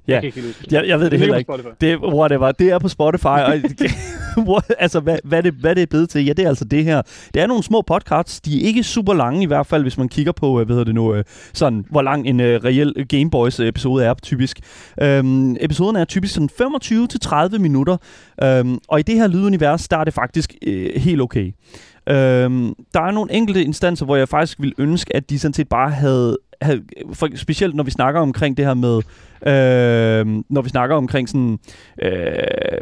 [0.09, 0.21] Ja.
[0.23, 0.33] Jeg.
[0.73, 1.53] Jeg, jeg ved det, Det heller ikke.
[1.81, 2.53] Det, whatever.
[2.53, 3.27] Det er på Spotify.
[3.27, 3.55] Og,
[4.51, 6.25] What- altså, hvad, hvad, det, hvad det er blevet til?
[6.25, 7.03] Ja, det er altså det her.
[7.35, 8.41] Det er nogle små podcasts.
[8.41, 10.85] De er ikke super lange, i hvert fald, hvis man kigger på, øh, hvad hedder
[10.85, 14.61] det nu, øh, sådan, hvor lang en uh, reel Gameboys episode er typisk.
[15.03, 17.97] Øhm, episoden er typisk sådan 25-30 minutter.
[18.43, 21.53] Øhm, og i det her lydunivers, der er det faktisk øh, helt okay.
[22.09, 25.69] Øhm, der er nogle enkelte instanser, hvor jeg faktisk ville ønske, at de sådan set
[25.69, 28.97] bare havde, havde for, specielt når vi snakker omkring det her med,
[29.47, 31.59] øh, når vi snakker omkring sådan,
[32.03, 32.81] øh,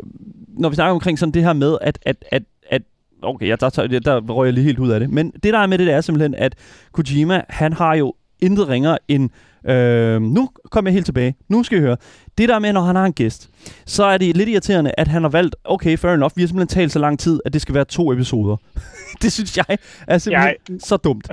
[0.58, 2.82] når vi snakker omkring sådan det her med, at, at, at, at
[3.22, 5.58] okay, ja, der, der, der røg jeg lige helt ud af det, men det der
[5.58, 6.54] er med det, det er simpelthen, at
[6.92, 9.30] Kojima, han har jo intet ringer end,
[9.70, 11.96] øh, nu kommer jeg helt tilbage, nu skal I høre,
[12.38, 13.50] det der med, når han har en gæst,
[13.87, 16.80] så er det lidt irriterende, at han har valgt, okay, fair enough, vi har simpelthen
[16.80, 18.56] talt så lang tid, at det skal være to episoder.
[19.22, 21.28] det synes jeg er simpelthen Jeg- så dumt.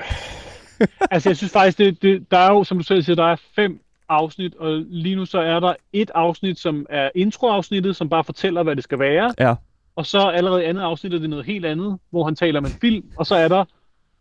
[1.11, 3.35] altså, jeg synes faktisk, det, det, der er jo, som du selv siger, der er
[3.55, 8.23] fem afsnit, og lige nu så er der et afsnit, som er introafsnittet, som bare
[8.23, 9.33] fortæller, hvad det skal være.
[9.39, 9.53] Ja.
[9.95, 12.71] Og så allerede andet afsnit er det noget helt andet, hvor han taler om en
[12.81, 13.65] film, og så er der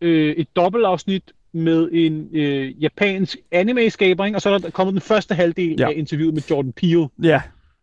[0.01, 4.37] øh, et dobbeltafsnit med en øh, japansk anime-skaber, ikke?
[4.37, 5.87] og så er der kommet den første halvdel Ja.
[5.89, 7.07] af interviewet med Jordan Peele.
[7.23, 7.41] Ja,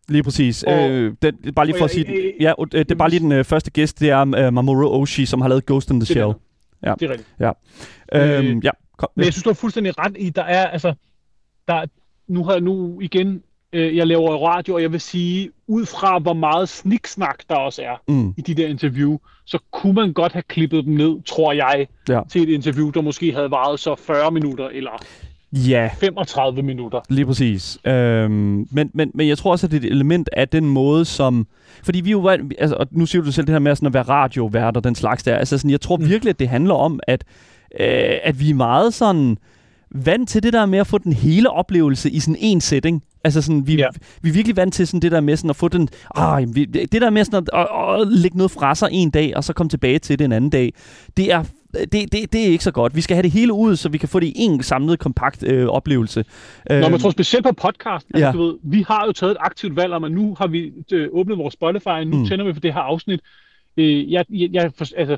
[0.09, 0.63] lige præcis.
[0.63, 3.31] Og- øh, den, bare lige for at sige, ja, øh, det er bare lige den
[3.31, 6.07] øh, første gæst, det er øh, Mamoru Oshii, som har lavet Ghost in the Det
[6.07, 6.21] Shell.
[6.29, 6.33] er
[6.85, 6.93] Ja.
[6.99, 7.29] Det er rigtigt.
[8.13, 9.09] Øhm, Øh, ja, kom.
[9.15, 10.93] Men jeg synes, du har fuldstændig ret i, der er, altså,
[11.67, 11.85] der,
[12.27, 16.19] nu har jeg nu igen, øh, jeg laver radio, og jeg vil sige, ud fra
[16.19, 20.33] hvor meget sniksnak der også er Mm, i de der interview, så kunne man godt
[20.33, 22.21] have klippet dem ned, tror jeg, Ja.
[22.29, 24.91] til et interview, der måske havde varet så 40 minutter eller
[25.53, 26.99] ja, 35 minutter.
[27.09, 27.77] lige præcis.
[27.85, 31.05] Øhm, men, men, men jeg tror også, at det er et element af den måde,
[31.05, 31.47] som...
[31.83, 32.27] Fordi vi jo...
[32.27, 34.95] Altså, og nu siger du selv det her med sådan at være radiovært og den
[34.95, 35.35] slags der.
[35.35, 36.09] Altså, sådan, jeg tror Mm.
[36.09, 37.23] virkelig, at det handler om, at,
[37.79, 37.87] øh,
[38.23, 39.37] at vi er meget sådan
[39.91, 43.03] vant til det der med at få den hele oplevelse i sådan en setting.
[43.23, 43.87] Altså sådan, vi, ja.
[44.21, 46.65] Vi er virkelig vant til sådan det der med sådan at få den, ah, vi,
[46.65, 49.53] det der med sådan at, at, at lægge noget fra sig en dag, og så
[49.53, 50.73] komme tilbage til det en anden dag,
[51.17, 52.95] det er det, det, det er ikke så godt.
[52.95, 55.43] Vi skal have det hele ud, så vi kan få det i en samlet, kompakt
[55.43, 56.25] øh, oplevelse.
[56.69, 58.07] Nå, men jeg tror specielt på podcast.
[58.13, 58.31] Altså, ja.
[58.31, 61.09] du ved, vi har jo taget et aktivt valg om, at nu har vi øh,
[61.11, 62.25] åbnet vores Spotify, nu mm.
[62.25, 63.21] tænder vi for det her afsnit.
[63.77, 65.17] Øh, jeg, jeg, jeg, altså,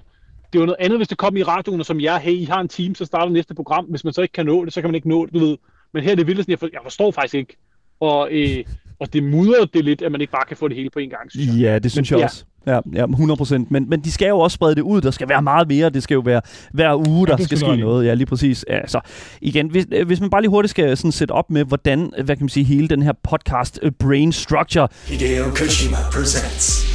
[0.54, 2.60] det er jo noget andet, hvis det kommer i radioen, som jeg, hey, I har
[2.62, 3.86] en team, så starter næste program.
[3.86, 5.58] Hvis man så ikke kan nå det, så kan man ikke nå det, du ved.
[5.94, 7.58] Men her er det vildt, jeg, for, jeg forstår faktisk ikke.
[8.00, 8.64] Og, øh,
[9.02, 11.10] og det mudrer det lidt, at man ikke bare kan få det hele på en
[11.10, 11.56] gang, synes jeg.
[11.56, 12.26] Ja, det synes Men, jeg ja.
[12.26, 12.46] også.
[12.68, 13.72] Ja, ja 100 procent.
[13.72, 15.02] Men, men de skal jo også sprede det ud.
[15.02, 15.90] Der skal være meget mere.
[15.90, 16.42] Det skal jo være
[16.74, 18.06] hver uge, der ja, skal ske noget.
[18.06, 18.66] Ja, lige præcis.
[18.70, 19.00] Ja, så
[19.42, 22.44] igen, hvis, hvis man bare lige hurtigt skal sådan sætte op med, hvordan, hvad kan
[22.44, 24.88] man sige, hele den her podcast uh, Brain Structure.
[25.08, 26.86] Hideo Kojima presents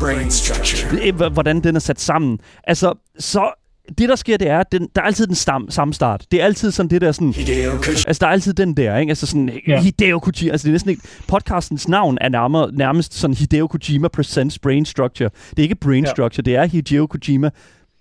[0.00, 1.28] Brain Structure.
[1.28, 2.38] Hvordan den er sat sammen.
[2.64, 5.94] Altså, så det der sker, det er, at den, der er altid den stam, samme
[5.94, 6.26] start.
[6.30, 7.32] Det er altid sådan det der sådan...
[7.32, 9.10] Hideo altså, der er altid den der, ikke?
[9.10, 9.80] Altså sådan, ja.
[9.80, 10.52] Hideo Kojima.
[10.52, 11.02] Altså, det er næsten ikke...
[11.28, 15.30] Podcastens navn er nærmere, nærmest sådan Hideo Kojima Presents Brain Structure.
[15.50, 16.10] Det er ikke Brain ja.
[16.10, 17.50] Structure, det er Hideo Kojima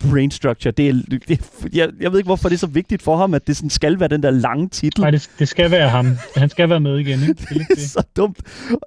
[0.10, 0.72] brain structure.
[0.72, 0.94] Det er,
[1.28, 1.42] det,
[1.74, 4.00] jeg, jeg ved ikke, hvorfor det er så vigtigt for ham, at det sådan skal
[4.00, 5.02] være den der lange titel.
[5.02, 6.18] Nej, det, det skal være ham.
[6.36, 7.20] Han skal være med igen.
[7.22, 7.34] Ikke?
[7.34, 8.38] Det, er, det er så dumt.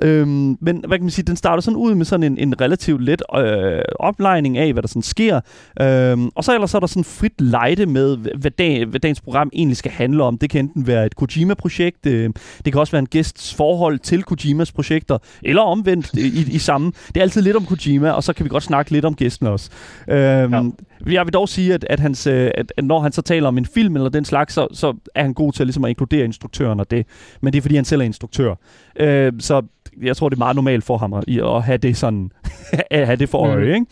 [0.03, 3.03] Øhm, men hvad kan man sige, den starter sådan ud med sådan en, en relativt
[3.03, 5.41] let øh, oplejning af, hvad der sådan sker.
[5.81, 9.21] Øhm, og så ellers så er der sådan frit lejde med, hvad, dag, hvad dagens
[9.21, 10.39] program egentlig skal handle om.
[10.39, 12.31] Det kan enten være et Kojima-projekt, øh,
[12.65, 16.93] det kan også være en gæsts forhold til Kojimas projekter, eller omvendt i, i samme.
[17.09, 19.47] Det er altid lidt om Kojima, og så kan vi godt snakke lidt om gæsten
[19.47, 19.71] også.
[20.09, 20.63] Øhm, ja.
[21.07, 23.59] Jeg vil dog sige, at, at, hans, øh, at, at når han så taler om
[23.59, 26.81] en film eller den slags, så, så er han god til ligesom at inkludere instruktøren
[26.81, 27.07] og det.
[27.41, 28.55] Men det er, fordi han selv er instruktør.
[28.97, 29.63] Øh, så
[30.03, 32.33] jeg tror, det er meget normalt for ham at, at have det sådan,
[32.91, 33.75] at have det for øje, mm.
[33.75, 33.87] ikke?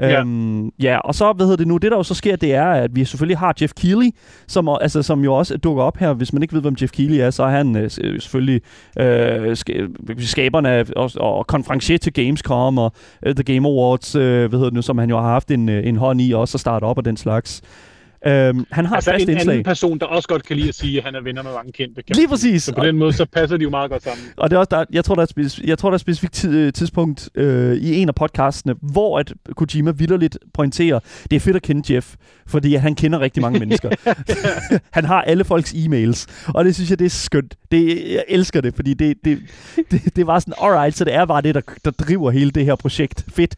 [0.00, 0.20] Ja.
[0.20, 2.66] Øhm, ja, og så, hvad hedder det nu, det der jo så sker, det er,
[2.66, 4.10] at vi selvfølgelig har Jeff Keighley,
[4.46, 6.12] som, altså, som jo også dukker op her.
[6.12, 8.60] Hvis man ikke ved, hvem Jeff Keighley er, så er han øh, selvfølgelig
[8.98, 9.56] øh,
[10.18, 12.92] skaberne af, og, og konferencier til Gamescom og
[13.26, 15.68] uh, The Game Awards, øh, hvad hedder det nu, som han jo har haft en,
[15.68, 17.62] øh, en hånd i også at starte op og den slags.
[18.26, 19.52] Øhm, han har altså et en indslag.
[19.52, 21.72] anden person, der også godt kan lide at sige, at han er venner med mange
[21.72, 22.02] kendte.
[22.02, 22.62] Kan Lige præcis.
[22.62, 24.26] Så på den måde, så passer de jo meget godt sammen.
[24.36, 26.00] Og det er også, der, jeg, tror, der er speci- jeg tror, der er et
[26.00, 30.98] specifikt øh, tidspunkt øh, i en af podcastene, hvor at Kojima vidderligt pointerer,
[31.30, 32.14] det er fedt at kende Jeff,
[32.46, 33.90] fordi han kender rigtig mange mennesker.
[34.96, 37.54] han har alle folks e-mails, og det synes jeg, det er skønt.
[37.70, 39.38] Det, jeg elsker det, fordi det, det,
[39.90, 42.64] det, det var sådan, alright, så det er bare det, der, der driver hele det
[42.64, 43.24] her projekt.
[43.28, 43.56] Fedt.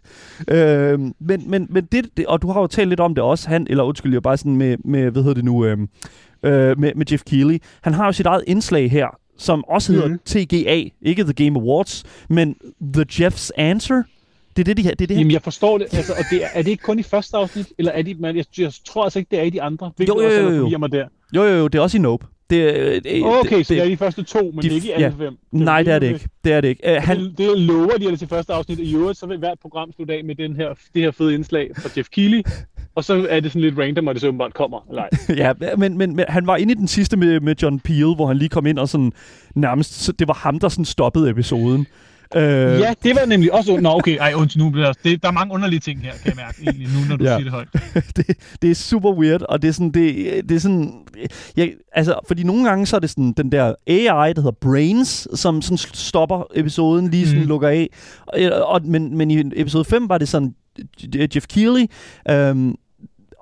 [0.48, 3.48] Øh, men, men, men det, det, og du har jo talt lidt om det også,
[3.48, 5.78] han, eller undskyld, jeg bare sådan med, med hvad hedder det nu, øh,
[6.42, 7.58] øh, med, med Jeff Keighley.
[7.82, 9.06] Han har jo sit eget indslag her,
[9.38, 10.18] som også hedder mm.
[10.24, 12.56] TGA, ikke The Game Awards, men
[12.94, 14.02] The Jeff's Answer.
[14.56, 14.90] Det er det, de her.
[14.90, 15.20] Det er det her.
[15.20, 15.86] Jamen, jeg forstår det.
[15.92, 17.72] Altså, og det er, er det ikke kun i første afsnit?
[17.78, 19.92] Eller er det, man, jeg, jeg tror altså ikke, det er i de andre.
[19.96, 20.64] Hvilket jo, jo, jo, jo.
[20.64, 21.08] Også mig der.
[21.34, 22.26] Jo, jo, jo, det er også i Nope.
[22.50, 25.14] Det, det, okay, det, så det er de første to, men de, ikke i alle
[25.18, 25.24] ja.
[25.24, 25.36] fem.
[25.52, 26.28] Det Nej, det er det ikke.
[26.44, 26.96] Det er det ikke.
[26.96, 27.18] Uh, han...
[27.20, 28.78] det, det lover de det til første afsnit.
[28.78, 31.70] I øvrigt, så vil hvert program slutte af med den her, det her fede indslag
[31.76, 32.42] fra Jeff Keighley,
[32.96, 34.86] og så er det sådan lidt random, og det så åbenbart kommer.
[34.88, 35.04] Eller
[35.44, 38.26] ja, men, men, men, han var inde i den sidste med, med John Peel, hvor
[38.26, 39.12] han lige kom ind og sådan
[39.54, 41.86] nærmest, så det var ham, der sådan stoppede episoden.
[42.36, 42.42] Øh...
[42.42, 43.76] Ja, det var nemlig også...
[43.80, 46.36] Nå, okay, ej, undskyld, nu bliver det, der er mange underlige ting her, kan jeg
[46.36, 47.36] mærke, egentlig, nu når du ja.
[47.36, 47.68] siger det højt.
[48.16, 49.90] det, det er super weird, og det er sådan...
[49.90, 50.14] Det,
[50.48, 50.92] det er sådan
[51.56, 55.28] jeg, altså, fordi nogle gange, så er det sådan den der AI, der hedder Brains,
[55.34, 57.48] som sådan stopper episoden, lige sådan mm.
[57.48, 57.88] lukker af.
[58.26, 60.54] Og, og, men, men i episode 5 var det sådan
[61.34, 61.86] Jeff Keighley,
[62.30, 62.74] øhm,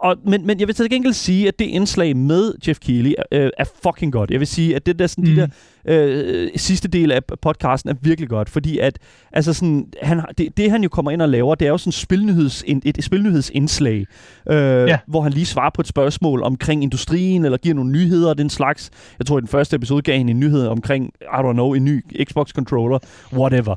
[0.05, 3.51] og, men, men jeg vil til gengæld sige, at det indslag med Jeff Keighley øh,
[3.59, 4.31] er fucking godt.
[4.31, 5.31] Jeg vil sige, at det der, sådan, mm.
[5.31, 5.47] de der
[5.89, 8.99] øh, sidste del af podcasten er virkelig godt, fordi at
[9.33, 11.93] altså sådan, han, det, det, han jo kommer ind og laver, det er jo sådan
[11.93, 14.07] spilnyheds, et, et spilnyhedsindslag,
[14.51, 14.57] øh,
[14.89, 14.99] ja.
[15.07, 18.51] hvor han lige svarer på et spørgsmål omkring industrien, eller giver nogle nyheder og den
[18.51, 18.91] slags.
[19.19, 21.85] Jeg tror, i den første episode gav han en nyhed omkring, I don't know, en
[21.85, 22.99] ny Xbox-controller,
[23.33, 23.77] whatever.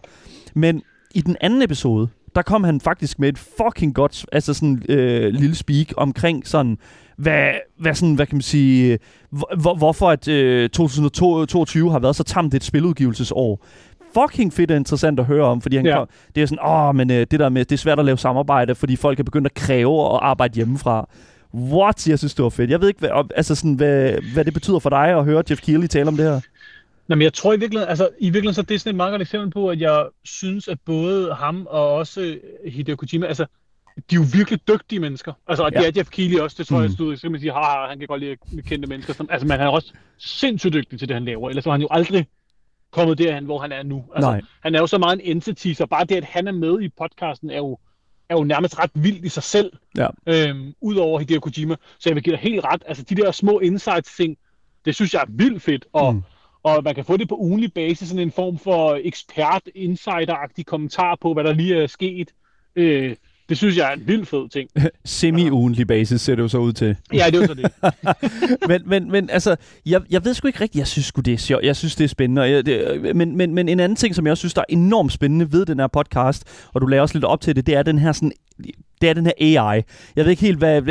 [0.56, 0.82] Men
[1.16, 5.34] i den anden episode, der kom han faktisk med et fucking godt, altså sådan øh,
[5.34, 6.78] lille speak omkring sådan,
[7.18, 12.24] hvad, hvad, sådan, hvad kan man sige, hvor, hvorfor at øh, 2022 har været så
[12.24, 13.66] tamt et spiludgivelsesår.
[14.14, 15.98] Fucking fedt og interessant at høre om, fordi han ja.
[15.98, 18.18] kom, det er sådan, åh, men øh, det der med, det er svært at lave
[18.18, 21.10] samarbejde, fordi folk er begyndt at kræve at arbejde hjemmefra.
[21.56, 22.08] What?
[22.08, 22.70] Jeg synes, det var fedt.
[22.70, 25.62] Jeg ved ikke, hvad, altså sådan, hvad, hvad det betyder for dig at høre Jeff
[25.62, 26.40] Keighley tale om det her.
[27.08, 29.12] Nå, men jeg tror i virkeligheden, altså i virkeligheden så er det sådan et meget
[29.12, 33.46] godt eksempel på, at jeg synes, at både ham og også Hideo Kojima, altså
[34.10, 35.34] de er jo virkelig dygtige mennesker.
[35.48, 35.80] Altså, og ja.
[35.80, 36.84] det er Jeff Keighley også, det tror mm.
[36.84, 39.14] jeg, stod, så man sige, haha, han kan godt lide kendte mennesker.
[39.14, 41.50] Som, altså, man er også sindssygt dygtig til det, han laver.
[41.50, 42.28] Ellers var han jo aldrig
[42.92, 44.06] kommet derhen, hvor han er nu.
[44.16, 44.42] Altså, Nej.
[44.64, 46.90] han er jo så meget en entity, så bare det, at han er med i
[46.90, 47.78] podcasten, er jo,
[48.30, 49.72] er jo nærmest ret vildt i sig selv.
[49.98, 50.08] Ja.
[50.28, 51.76] Øhm, Udover Hideo Kojima.
[52.00, 52.84] Så jeg vil give dig helt ret.
[52.86, 54.38] Altså, de der små insights-ting,
[54.86, 55.86] det synes jeg er vildt fedt.
[55.94, 56.24] Og mm
[56.64, 61.18] og man kan få det på ugenlig basis, sådan en form for ekspert, insider kommentar
[61.22, 62.30] på, hvad der lige er sket.
[62.76, 63.16] Øh,
[63.50, 64.70] Det synes jeg er en vild fed ting.
[65.06, 66.96] Semi-ugentlig basis ser det jo så ud til.
[67.14, 67.72] Ja, det er jo så det.
[68.70, 69.56] men, men, men altså,
[69.86, 72.04] jeg, jeg ved sgu ikke rigtigt, jeg synes sgu det er sjovt, jeg synes det
[72.04, 72.42] er spændende.
[72.42, 75.12] Jeg, det, men, men, men en anden ting, som jeg også synes, der er enormt
[75.12, 77.84] spændende ved den her podcast, og du lader også lidt op til det, det er
[77.84, 78.32] den her sådan
[79.02, 79.82] det er den her AI.
[80.16, 80.82] Jeg ved ikke helt, hvad,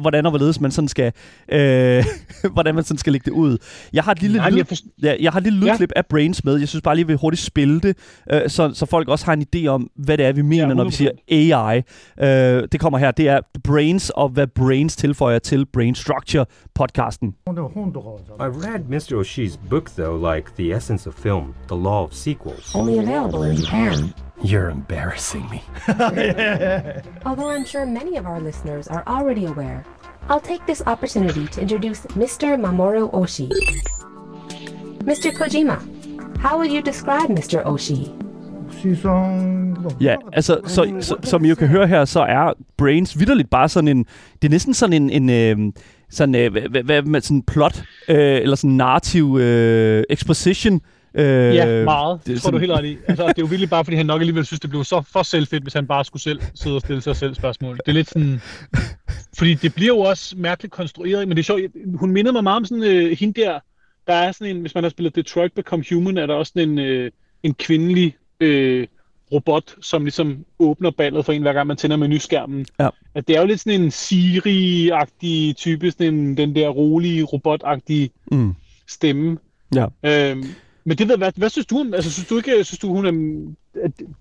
[0.00, 1.12] hvordan og hvorledes man sådan skal,
[1.52, 2.04] øh,
[2.54, 3.58] hvordan man sådan skal lægge det ud.
[3.92, 5.98] Jeg har et lille, Nej, lyd, jeg, forst- ja, jeg har et lille lydklip ja.
[5.98, 6.56] af Brains med.
[6.58, 7.96] Jeg synes bare lige, vi vil hurtigt spille det,
[8.32, 10.74] øh, så, så folk også har en idé om, hvad det er, vi mener, ja,
[10.74, 11.82] når vi siger AI.
[12.20, 13.10] Øh, det kommer her.
[13.10, 17.28] Det er Brains og hvad Brains tilføjer til Brain Structure podcasten.
[17.28, 19.20] I read Mr.
[19.20, 22.74] Oshi's book, though, like The Essence of Film, The Law of Sequels.
[22.74, 23.94] Only available in Japan.
[24.42, 25.62] You're embarrassing me.
[27.26, 29.84] Although I'm sure many of our listeners are already aware,
[30.28, 32.56] I'll take this opportunity to introduce Mr.
[32.56, 33.50] Mamoru Oshii.
[35.04, 35.30] Mr.
[35.32, 35.78] Kojima,
[36.38, 37.66] how would you describe Mr.
[37.66, 38.16] Oshii?
[40.00, 43.68] Ja, altså, så, så, som I jo kan høre her, så er Brains vidderligt bare
[43.68, 44.06] sådan en...
[44.42, 45.10] Det er næsten sådan en...
[45.10, 45.72] en øh,
[46.10, 50.80] sådan, øh, hvad, hvad, hvad, sådan plot, øh, eller sådan narrativ øh, exposition
[51.14, 52.20] Øh, ja, meget.
[52.26, 52.96] Det tror du helt ret i.
[53.08, 55.22] Altså, det er jo virkelig bare, fordi han nok alligevel synes, det blev så for
[55.22, 57.76] selvfedt, hvis han bare skulle selv sidde og stille sig selv spørgsmål.
[57.76, 58.40] Det er lidt sådan...
[59.38, 61.62] Fordi det bliver jo også mærkeligt konstrueret, men det er sjovt.
[61.94, 63.58] Hun minder mig meget om sådan øh, hende der,
[64.06, 66.68] der er sådan en, hvis man har spillet Detroit Become Human, er der også sådan
[66.68, 67.10] en, øh,
[67.42, 68.86] en kvindelig øh,
[69.32, 72.66] robot, som ligesom åbner ballet for en, hver gang man tænder menuskærmen.
[72.80, 72.88] Ja.
[73.14, 78.10] At det er jo lidt sådan en Siri-agtig type, sådan en, den der rolige, robot-agtige
[78.32, 78.54] mm.
[78.88, 79.38] stemme.
[79.74, 79.86] Ja.
[80.04, 80.44] Øhm,
[80.84, 83.06] men det ved hvad, hvad synes du om, altså synes du ikke, synes du hun
[83.06, 83.12] er,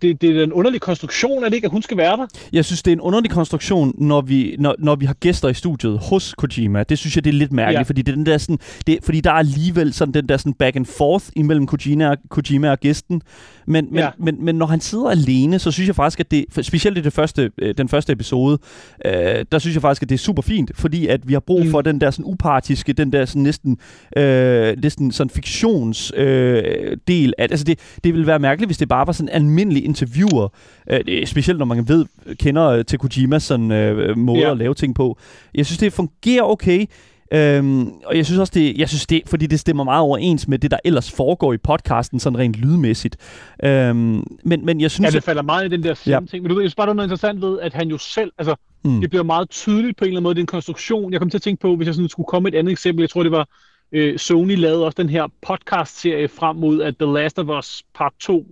[0.02, 2.28] det, det er en underlig konstruktion, er det ikke, at hun skal være der?
[2.54, 5.54] Jeg synes, det er en underlig konstruktion, når vi, når, når vi har gæster i
[5.54, 6.84] studiet hos Kojima.
[6.84, 7.84] Det synes jeg, det er lidt mærkeligt, ja.
[7.84, 10.54] fordi det er den der sådan, det, fordi der er alligevel sådan den der sådan
[10.54, 13.22] back and forth imellem Kojima, Kojima og gæsten.
[13.66, 14.10] Men, men, ja.
[14.18, 17.14] men, men når han sidder alene, så synes jeg faktisk, at det, specielt i det
[17.14, 18.58] første, øh, den første episode,
[19.06, 21.66] øh, der synes jeg faktisk, at det er super fint, fordi at vi har brug
[21.72, 21.84] for mm.
[21.84, 23.78] den der sådan upartiske, den der sådan næsten,
[24.18, 27.34] øh, næsten sådan fiktions øh, del.
[27.38, 30.48] Altså det, det ville være mærkeligt, hvis det bare var sådan almindelige interviewer,
[30.90, 34.52] øh, specielt når man ved, kender øh, til Kojimas sådan, øh, måde ja.
[34.52, 35.18] at lave ting på.
[35.56, 36.86] Jeg synes, det fungerer okay.
[37.34, 40.60] Øhm, og jeg synes også, det, jeg synes det, fordi det stemmer meget overens med
[40.60, 43.18] det, der ellers foregår i podcasten, sådan rent lydmæssigt.
[43.64, 45.14] Øhm, men, men jeg synes...
[45.14, 46.20] Ja, det falder meget i den der ja.
[46.30, 46.44] ting.
[46.44, 48.32] Men du ved, jeg synes bare, der er noget interessant ved, at han jo selv,
[48.38, 49.02] altså, mm.
[49.02, 51.12] det bliver meget tydeligt på en eller anden måde, den konstruktion.
[51.12, 53.10] Jeg kom til at tænke på, hvis jeg sådan skulle komme et andet eksempel, jeg
[53.10, 53.48] tror, det var
[53.92, 58.14] øh, Sony lavede også den her podcast-serie frem mod, at The Last of Us Part
[58.20, 58.46] 2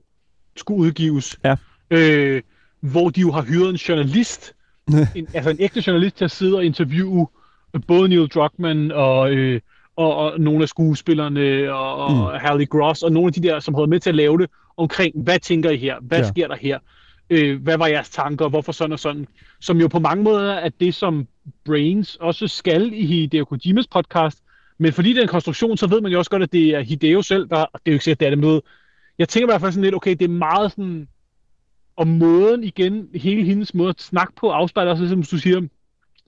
[0.59, 1.39] skulle udgives.
[1.45, 1.55] Ja.
[1.91, 2.41] Øh,
[2.79, 4.53] hvor de jo har hyret en journalist,
[5.15, 7.27] en, altså en ægte journalist til at sidde og interviewe
[7.87, 9.61] både Neil Druckmann og, øh,
[9.95, 12.39] og, og nogle af skuespillerne og, og mm.
[12.39, 15.23] Harley Gross og nogle af de der, som havde med til at lave det, omkring,
[15.23, 15.95] hvad tænker I her?
[16.01, 16.27] Hvad ja.
[16.27, 16.79] sker der her?
[17.29, 18.49] Øh, hvad var jeres tanker?
[18.49, 19.27] Hvorfor sådan og sådan?
[19.59, 21.27] Som jo på mange måder er det, som
[21.65, 24.43] Brains også skal i Hideo Kojimas podcast,
[24.77, 26.81] men fordi det er en konstruktion, så ved man jo også godt, at det er
[26.81, 28.59] Hideo selv, der, det er jo ikke sikkert, det er det med.
[29.19, 31.07] Jeg tænker i hvert fald sådan lidt, okay, det er meget sådan,
[31.95, 35.61] og måden igen, hele hendes måde at snakke på, afspejler også, som du siger,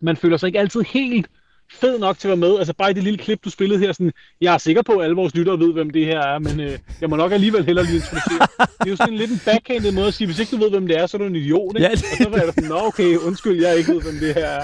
[0.01, 1.27] man føler sig ikke altid helt
[1.71, 2.57] fed nok til at være med.
[2.57, 4.11] Altså bare i det lille klip, du spillede her, sådan,
[4.41, 6.79] jeg er sikker på, at alle vores lyttere ved, hvem det her er, men øh,
[7.01, 8.47] jeg må nok alligevel hellere lige introducere.
[8.59, 10.69] Det er jo sådan en lidt en backhanded måde at sige, hvis ikke du ved,
[10.69, 11.87] hvem det er, så er du en idiot, ikke?
[11.87, 12.03] Ja, det...
[12.11, 14.63] Og så var jeg sådan, nå okay, undskyld, jeg ikke ved, hvem det her er.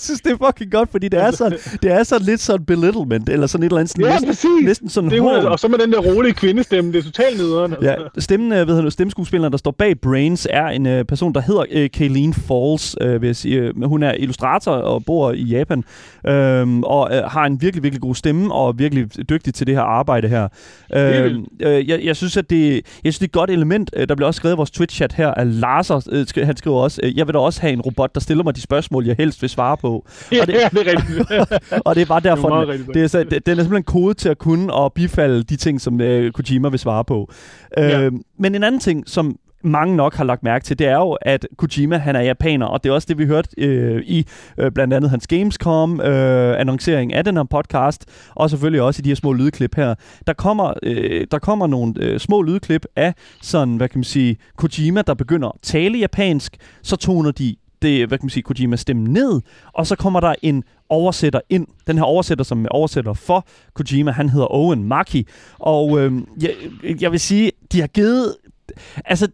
[0.00, 3.28] Synes, det er fucking godt, fordi det er sådan, det er sådan lidt sådan belittlement,
[3.28, 4.64] eller sådan et eller andet sådan, ja, næsten, præcis.
[4.64, 5.48] næsten sådan det er.
[5.48, 7.72] Og så med den der rolige kvindestemme, det er totalt nederen.
[7.72, 7.90] Altså.
[7.90, 11.40] Ja, stemmen, øh, ved du, stemmeskuespilleren, der står bag Brains, er en uh, person, der
[11.40, 13.74] hedder uh, Kayleen Falls, uh, vil jeg sige.
[13.76, 16.32] Uh, hun er illustrator og bor i Japan, uh,
[16.82, 19.82] og uh, har en virkelig, virkelig god stemme, og er virkelig dygtig til det her
[19.82, 20.48] arbejde her.
[20.96, 21.36] Uh,
[21.66, 23.90] uh, jeg, jeg, synes, at det, jeg synes, det er et godt element.
[23.96, 25.96] Uh, der bliver også skrevet i vores Twitch-chat her, at Lars, uh,
[26.36, 28.60] han skriver også, uh, jeg vil da også have en robot, der stiller mig de
[28.60, 29.89] spørgsmål, jeg helst vil svare på.
[30.32, 31.82] Ja, og det, ja, det er rigtigt.
[31.86, 33.84] og det er bare derfor, det er, den, det er, så, det, den er simpelthen
[33.84, 37.32] kode til at kunne og bifalde de ting, som uh, Kojima vil svare på.
[37.76, 38.06] Ja.
[38.06, 41.12] Uh, men en anden ting, som mange nok har lagt mærke til, det er jo,
[41.12, 44.26] at Kojima, han er japaner, og det er også det, vi hørte øh, i
[44.58, 49.02] øh, blandt andet hans Gamescom øh, annoncering af den her podcast, og selvfølgelig også i
[49.02, 49.94] de her små lydklip her.
[50.26, 54.36] Der kommer, øh, der kommer nogle øh, små lydklip af sådan, hvad kan man sige,
[54.56, 58.76] Kojima, der begynder at tale japansk, så toner de det, hvad kan man sige, Kojima
[58.76, 59.40] stemme ned,
[59.72, 61.66] og så kommer der en oversætter ind.
[61.86, 65.26] Den her oversætter, som er oversætter for Kojima, han hedder Owen Maki.
[65.58, 66.12] Og øh,
[66.42, 66.54] jeg,
[67.00, 68.36] jeg vil sige, de har givet...
[69.04, 69.28] Altså,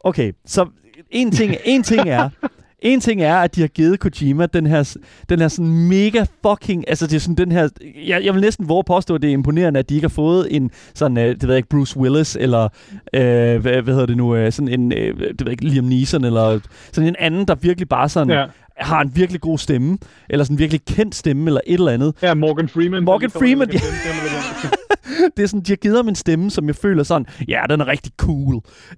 [0.00, 0.66] okay, så
[1.10, 2.28] en ting, en ting er,
[2.82, 4.96] en ting er, at de har givet Kojima den her,
[5.28, 7.68] den her sådan mega fucking, altså det er sådan den her,
[8.06, 10.56] jeg, jeg vil næsten våge påstå, at det er imponerende, at de ikke har fået
[10.56, 12.68] en sådan, øh, det ved jeg ikke, Bruce Willis, eller
[13.14, 15.84] øh, hvad, hvad hedder det nu, øh, sådan en, øh, det ved jeg ikke, Liam
[15.84, 16.60] Neeson, eller
[16.92, 18.44] sådan en anden, der virkelig bare sådan, ja
[18.76, 19.98] har en virkelig god stemme,
[20.30, 22.14] eller sådan en virkelig kendt stemme, eller et eller andet.
[22.22, 23.04] Ja, Morgan Freeman.
[23.04, 23.78] Morgan Freeman, ja.
[25.36, 27.80] Det er sådan, de har givet ham en stemme, som jeg føler sådan, ja, den
[27.80, 28.54] er rigtig cool.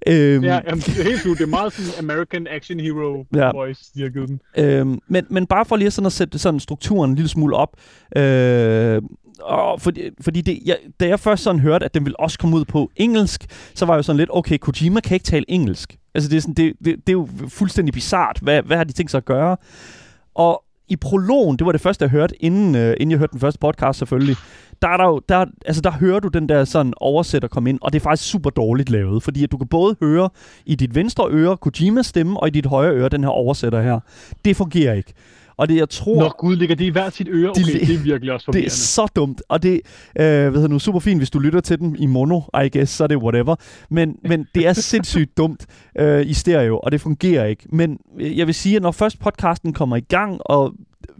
[0.07, 1.37] Øhm, ja, jamen, det er helt cool.
[1.37, 3.51] Det er meget sådan American action hero ja.
[3.51, 4.39] voice, de har givet den.
[4.57, 7.77] Øhm, men, men bare for lige sådan at sætte sådan strukturen en lille smule op,
[8.15, 9.01] øh,
[9.41, 12.57] og fordi, fordi det, jeg, da jeg først sådan hørte, at den ville også komme
[12.57, 15.97] ud på engelsk, så var jeg jo sådan lidt, okay, Kojima kan ikke tale engelsk.
[16.15, 18.39] Altså det er, sådan, det, det, det er jo fuldstændig bizart.
[18.41, 19.57] Hvad, hvad har de tænkt sig at gøre?
[20.35, 23.39] Og i prologen, det var det første, jeg hørte, inden, øh, inden jeg hørte den
[23.39, 24.35] første podcast selvfølgelig,
[24.81, 27.79] der, er der, jo, der, altså der hører du den der sådan oversætter komme ind,
[27.81, 30.29] og det er faktisk super dårligt lavet, fordi at du kan både høre
[30.65, 33.99] i dit venstre øre Kojimas stemme, og i dit højre øre den her oversætter her.
[34.45, 35.13] Det fungerer ikke.
[35.59, 36.19] Og det, jeg tror...
[36.19, 37.49] Nå gud, ligger det i hvert sit øre?
[37.49, 38.65] Okay, de, det er virkelig også forvirrende.
[38.69, 39.81] Det er så dumt, og det øh,
[40.15, 43.03] hvad hedder nu, super fint, hvis du lytter til den i mono, I guess, så
[43.03, 43.55] er det whatever.
[43.89, 45.65] Men, men det er sindssygt dumt
[45.99, 47.63] øh, i stereo, og det fungerer ikke.
[47.69, 50.73] Men øh, jeg vil sige, at når først podcasten kommer i gang, og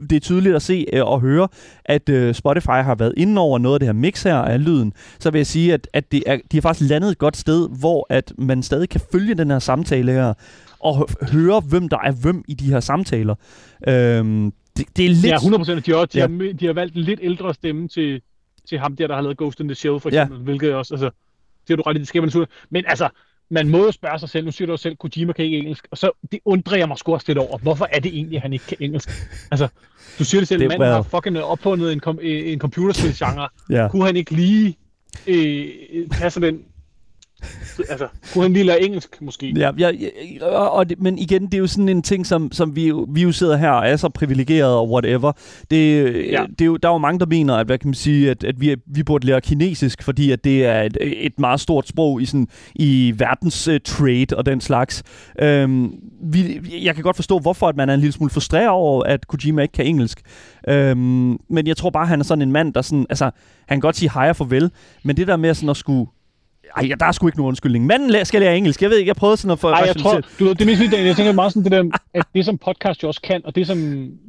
[0.10, 1.48] det er tydeligt at se øh, og høre,
[1.86, 4.94] at øh, Spotify har været inde over noget af det her mix her af lyden,
[5.20, 7.70] så vil jeg sige, at, at det er, de har faktisk landet et godt sted,
[7.80, 10.34] hvor at man stadig kan følge den her samtale her,
[10.80, 13.36] og høre, hvem der er hvem i de her samtaler.
[13.88, 15.26] Øhm, det, det er lidt...
[15.26, 15.80] Ja, 100%.
[15.80, 16.28] De har, de, ja.
[16.28, 18.22] har, de har valgt en lidt ældre stemme til,
[18.70, 20.44] til ham der, der har lavet Ghost in the Shell, for eksempel, ja.
[20.44, 21.10] hvilket også, altså,
[21.68, 23.10] det er du ret i, det skal man Men altså,
[23.50, 25.98] man må jo spørge sig selv, nu siger du selv, Kojima kan ikke engelsk, og
[25.98, 28.54] så det undrer jeg mig sgu også lidt over, hvorfor er det egentlig, at han
[28.54, 29.10] ikke kan engelsk?
[29.52, 29.68] Altså,
[30.20, 33.50] du siger det selv, manden har fucking opfundet en, kom, en computerspil-genre.
[33.70, 33.88] ja.
[33.88, 34.78] Kunne han ikke lige
[35.28, 35.68] øh,
[36.12, 36.64] tage den
[37.92, 39.54] altså, kunne han lige lære engelsk, måske?
[39.58, 39.92] Ja, ja,
[40.40, 43.22] ja og det, men igen, det er jo sådan en ting, som, som vi, vi
[43.22, 45.32] jo sidder her og er så privilegeret og whatever.
[45.72, 46.46] Det, ja.
[46.50, 48.44] det er jo, der er jo mange, der mener, at, hvad kan man sige, at,
[48.44, 52.22] at vi, vi burde lære kinesisk, fordi at det er et, et meget stort sprog
[52.22, 55.04] i, sådan, i verdens uh, trade og den slags.
[55.42, 59.04] Øhm, vi, jeg kan godt forstå, hvorfor at man er en lille smule frustreret over,
[59.04, 60.22] at Kojima ikke kan engelsk.
[60.68, 63.26] Øhm, men jeg tror bare, han er sådan en mand, der sådan, altså,
[63.68, 64.72] han kan godt sige hej og farvel,
[65.04, 66.08] men det der med sådan at skulle
[66.78, 67.86] ej, der er sgu ikke nogen undskyldning.
[67.86, 68.82] Manden skal lære engelsk.
[68.82, 69.70] Jeg ved ikke, jeg prøvede sådan at få...
[69.70, 72.46] Ej, jeg tror, du, det er mest jeg tænker meget sådan det der, at det
[72.46, 73.78] som podcast jo også kan, og det som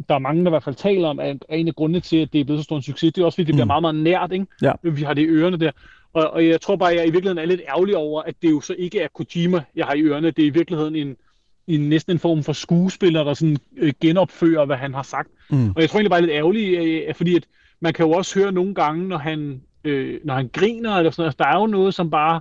[0.09, 2.33] der er mange, der i hvert fald taler om, er en af grundene til, at
[2.33, 3.57] det er blevet så stor en succes, det er også, fordi det mm.
[3.57, 4.47] bliver meget, meget nært, ikke?
[4.63, 4.73] Ja.
[4.83, 5.71] Vi har det i ørerne der.
[6.13, 8.61] Og, og jeg tror bare, jeg i virkeligheden er lidt ærgerlig over, at det jo
[8.61, 10.31] så ikke er Kojima, jeg har i ørerne.
[10.31, 11.17] Det er i virkeligheden en,
[11.67, 15.29] en næsten en form for skuespiller, der sådan øh, genopfører, hvad han har sagt.
[15.51, 15.71] Mm.
[15.71, 17.45] Og jeg tror egentlig bare, er lidt ærgerlig, øh, fordi at
[17.81, 21.23] man kan jo også høre nogle gange, når han øh, når han griner, eller sådan
[21.23, 21.29] noget.
[21.29, 22.41] Altså, der er jo noget, som bare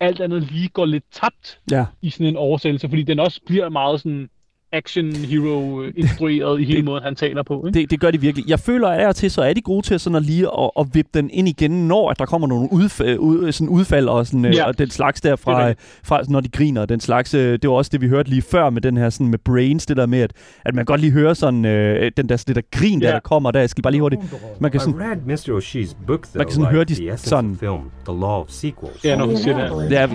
[0.00, 1.86] alt andet lige går lidt tabt ja.
[2.02, 4.30] i sådan en oversættelse, fordi den også bliver meget sådan
[4.72, 7.66] action hero instrueret i hele det, måden, han taler på.
[7.66, 7.78] Ikke?
[7.78, 8.48] Det, det gør de virkelig.
[8.48, 10.86] Jeg føler, at er til, så er de gode til sådan at lige at, at
[10.92, 14.44] vippe den ind igen, når at der kommer nogle udfald, ud, sådan udfald og, sådan,
[14.44, 14.64] øh, ja.
[14.66, 15.72] og den slags der fra,
[16.04, 16.86] fra, når de griner.
[16.86, 19.28] Den slags, øh, det var også det, vi hørte lige før med den her sådan
[19.28, 20.32] med brains, det der med, at,
[20.64, 23.50] at man godt lige hører sådan, øh, den der, det der grin, der, der kommer
[23.50, 23.60] der.
[23.60, 24.22] Jeg skal bare lige hurtigt.
[24.60, 25.94] Man kan sådan, I read Mr.
[26.06, 27.56] Book, though, man kan sådan like høre de sådan.
[27.56, 29.04] Film, The Law of Sequels.
[29.04, 29.90] Ja, når du siger det.
[29.90, 30.08] Ja,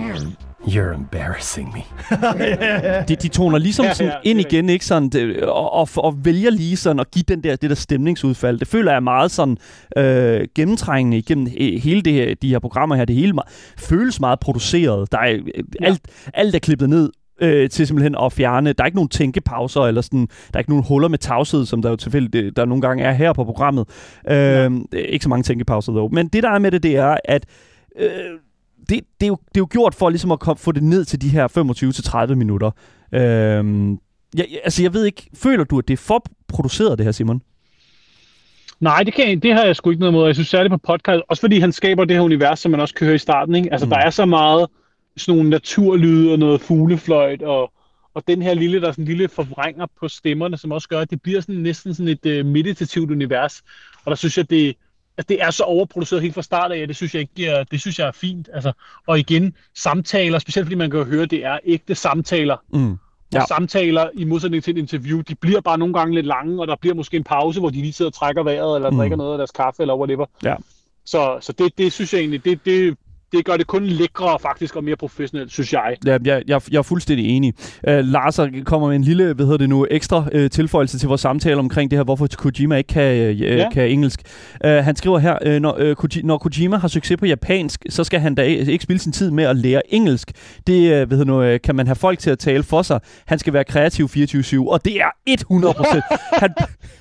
[0.66, 1.82] You're embarrassing me.
[3.08, 6.24] de, de toner ligesom sådan ja, ja, ind igen, ikke sådan, det, og, og, og
[6.24, 8.58] vælger lige sådan at give den der, det der stemningsudfald.
[8.58, 9.58] Det føler jeg meget sådan
[9.96, 11.46] øh, gennemtrængende igennem
[11.82, 13.04] hele det her, de her programmer her.
[13.04, 13.34] Det hele
[13.78, 15.12] føles meget produceret.
[15.12, 15.86] Der er, ja.
[15.86, 16.00] alt,
[16.34, 17.10] alt er klippet ned
[17.40, 18.72] øh, til simpelthen at fjerne.
[18.72, 21.82] Der er ikke nogen tænkepauser, eller sådan, der er ikke nogen huller med tavshed, som
[21.82, 23.88] der jo tilfældigt der nogle gange er her på programmet.
[24.28, 24.68] Øh, ja.
[24.92, 26.14] Ikke så mange tænkepauser dog.
[26.14, 27.44] Men det der er med det, det er, at
[27.98, 28.10] øh,
[28.88, 31.04] det, det, er jo, det er jo gjort for ligesom at kom, få det ned
[31.04, 32.70] til de her 25-30 minutter.
[33.12, 33.98] Øhm,
[34.36, 37.42] jeg, altså, jeg ved ikke, føler du, at det er for produceret, det her, Simon?
[38.80, 40.26] Nej, det, kan, det har jeg sgu ikke noget imod.
[40.26, 42.94] Jeg synes særligt på podcast, også fordi han skaber det her univers, som man også
[42.94, 43.54] kan høre i starten.
[43.54, 43.72] Ikke?
[43.72, 43.90] Altså, mm.
[43.90, 44.66] der er så meget
[45.16, 47.72] sådan nogle naturlyde og noget fuglefløjt, og,
[48.14, 51.00] og den her lille, der er sådan en lille forvrænger på stemmerne, som også gør,
[51.00, 53.62] at det bliver sådan, næsten sådan et uh, meditativt univers.
[54.04, 54.76] Og der synes jeg, det,
[55.18, 57.98] at det er så overproduceret helt fra start af, det synes jeg ikke det synes
[57.98, 58.48] jeg er fint.
[58.52, 58.72] Altså,
[59.06, 62.56] og igen, samtaler, specielt fordi man kan høre, at det er ægte samtaler.
[62.72, 62.98] Mm.
[63.32, 63.40] Ja.
[63.40, 66.66] Og samtaler, i modsætning til et interview, de bliver bare nogle gange lidt lange, og
[66.66, 68.96] der bliver måske en pause, hvor de lige sidder og trækker vejret, eller mm.
[68.96, 70.26] drikker noget af deres kaffe, eller whatever.
[70.44, 70.54] Ja.
[71.04, 72.96] Så, så det, det synes jeg egentlig, det, det,
[73.32, 75.96] det gør det kun lækre faktisk og mere professionelt, synes jeg.
[76.06, 77.54] Ja, jeg, jeg, jeg er fuldstændig enig.
[77.88, 81.20] Uh, Lars kommer med en lille, hvad hedder det nu, ekstra uh, tilføjelse til vores
[81.20, 83.70] samtale omkring det her, hvorfor Kojima ikke kan, uh, ja.
[83.70, 84.20] kan engelsk.
[84.64, 88.04] Uh, han skriver her, uh, når, uh, Koji, når Kojima har succes på japansk, så
[88.04, 90.32] skal han da ikke spille sin tid med at lære engelsk.
[90.66, 93.00] Det uh, ved nu, uh, kan man have folk til at tale for sig.
[93.26, 95.74] Han skal være kreativ 24-7, og det er 100
[96.42, 96.50] han...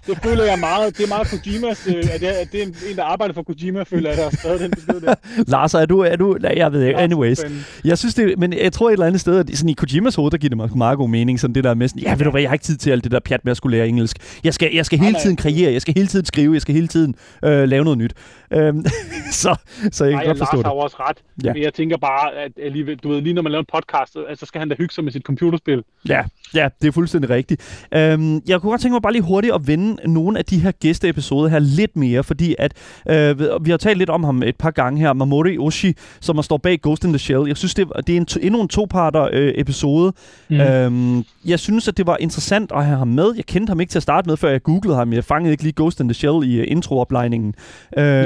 [0.08, 0.98] Det føler jeg meget.
[0.98, 3.84] Det er meget Kojimas, uh, at det, at det er en, der arbejder for Kojima,
[3.84, 5.16] føler jeg, der har skrevet den besked der.
[5.54, 7.40] Lars, er du, er du, nej, jeg ved ikke, anyways.
[7.86, 10.32] Jeg synes det, men jeg tror et eller andet sted, at sådan i Kojimas hoved,
[10.32, 12.32] der giver det mig meget god mening, sådan det der med sådan, ja, ved du
[12.32, 14.18] hvad, jeg har ikke tid til alt det der pjat med at skulle lære engelsk.
[14.44, 16.88] Jeg skal, jeg skal hele tiden kreere, jeg skal hele tiden skrive, jeg skal hele
[16.88, 18.14] tiden øh, lave noget nyt.
[18.54, 18.86] Øhm,
[19.44, 19.56] så,
[19.92, 20.66] så jeg kan godt forstå Lars det.
[20.66, 21.18] har også ret.
[21.44, 21.54] Ja.
[21.54, 24.46] Men jeg tænker bare, at alligevel, du ved, lige når man laver en podcast, altså,
[24.46, 25.84] så skal han da hygge sig med sit computerspil.
[26.10, 26.24] Ja,
[26.54, 27.88] ja, det er fuldstændig rigtigt.
[27.94, 30.72] Øhm, jeg kunne godt tænke mig bare lige hurtigt at vende nogle af de her
[30.72, 32.74] gæsteepisoder her lidt mere, fordi at
[33.10, 36.58] øh, vi har talt lidt om ham et par gange her, Mamori Oshi, som står
[36.58, 37.48] bag Ghost in the Shell.
[37.48, 40.14] Jeg synes, det, det er en, endnu en to-parter øh, episode.
[40.50, 40.60] Mm.
[40.60, 43.34] Øhm, jeg synes, at det var interessant at have ham med.
[43.36, 45.14] Jeg kendte ham ikke til at starte med, før jeg googlede ham.
[45.14, 47.54] Jeg fangede ikke lige Ghost in the Shell i uh, introoplejningen.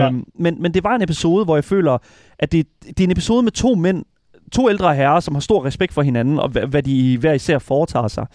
[0.10, 1.98] Øhm, men, men det var en episode, hvor jeg føler,
[2.40, 4.06] at det, det er en episode med to mænd,
[4.52, 7.60] to ældre herrer, som har stor respekt for hinanden, og hvad, hvad de hver især
[7.60, 8.26] foretager sig.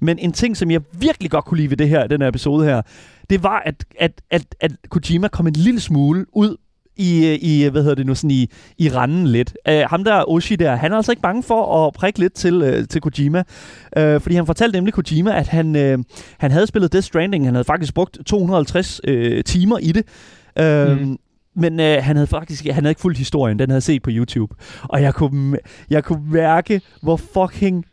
[0.00, 2.64] Men en ting, som jeg virkelig godt kunne lide ved det her, den her episode
[2.64, 2.82] her,
[3.30, 6.56] det var, at, at, at, at Kojima kom en lille smule ud
[6.96, 9.56] i, øh, i hvad hedder det nu, sådan i, i randen lidt.
[9.68, 12.62] Uh, ham der, Oshi der, han er altså ikke bange for at prikke lidt til,
[12.62, 13.38] uh, til Kojima.
[13.38, 16.04] Uh, fordi han fortalte nemlig Kojima, at han, uh,
[16.38, 17.44] han havde spillet Death Stranding.
[17.44, 19.14] Han havde faktisk brugt 250 uh,
[19.46, 20.04] timer i det.
[20.60, 21.18] Uh, mm.
[21.56, 24.54] Men øh, han havde faktisk han havde ikke fulgt historien, den havde set på YouTube.
[24.82, 25.58] Og jeg kunne,
[25.90, 27.84] jeg kunne mærke, hvor fucking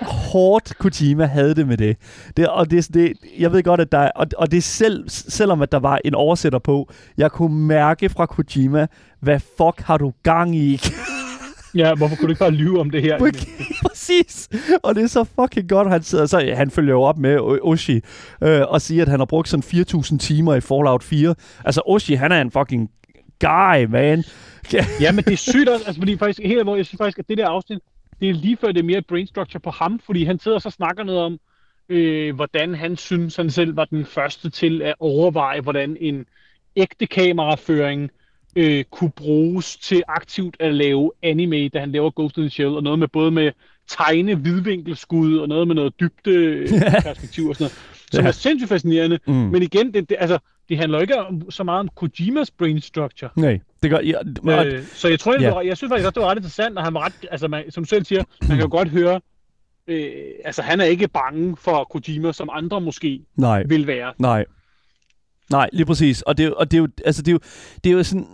[0.00, 1.96] hårdt Kojima havde det med det.
[2.36, 5.72] det og det, det, jeg ved godt, at der og, og det selv, selvom at
[5.72, 8.86] der var en oversætter på, jeg kunne mærke fra Kojima,
[9.20, 10.80] hvad fuck har du gang i?
[11.74, 13.18] Ja, hvorfor kunne du ikke bare lyve om det her?
[14.08, 14.48] Præcis.
[14.82, 16.26] Og det er så fucking godt, han sidder.
[16.26, 18.00] Så han følger jo op med Oshi
[18.42, 21.34] øh, og siger, at han har brugt sådan 4.000 timer i Fallout 4.
[21.64, 22.90] Altså, Oshi, han er en fucking
[23.40, 24.24] guy, man.
[25.00, 27.28] ja, men det er sygt også, altså, fordi faktisk, helt hvor jeg synes faktisk, at
[27.28, 27.78] det der afsnit,
[28.20, 30.62] det er lige før det er mere brain structure på ham, fordi han sidder og
[30.62, 31.38] så snakker noget om,
[31.88, 36.26] øh, hvordan han synes, han selv var den første til at overveje, hvordan en
[36.76, 38.10] ægte kameraføring
[38.56, 42.76] øh, kunne bruges til aktivt at lave anime, da han laver Ghost in the Shell,
[42.76, 43.52] og noget med både med
[43.88, 46.66] tegne vidvinkelskud, og noget med noget dybde
[47.02, 47.78] perspektiv og sådan noget,
[48.12, 48.28] som ja.
[48.28, 49.18] er sindssygt fascinerende.
[49.26, 49.34] Mm.
[49.34, 53.30] Men igen, det, det, altså, det handler ikke om, så meget om Kojimas brain structure.
[53.36, 53.98] Nej, det gør...
[54.00, 55.54] Ja, øh, så jeg tror, ja.
[55.54, 57.70] var, jeg synes faktisk, at det var ret interessant, og han var ret, altså man,
[57.70, 59.20] som du selv siger, man kan jo godt høre,
[59.86, 60.10] øh,
[60.44, 63.62] altså han er ikke bange for Kojima, som andre måske Nej.
[63.66, 64.12] vil være.
[64.18, 64.44] Nej.
[65.50, 66.22] Nej, lige præcis.
[66.22, 67.38] Og det, og det er jo, altså det er jo,
[67.84, 68.26] det er jo sådan...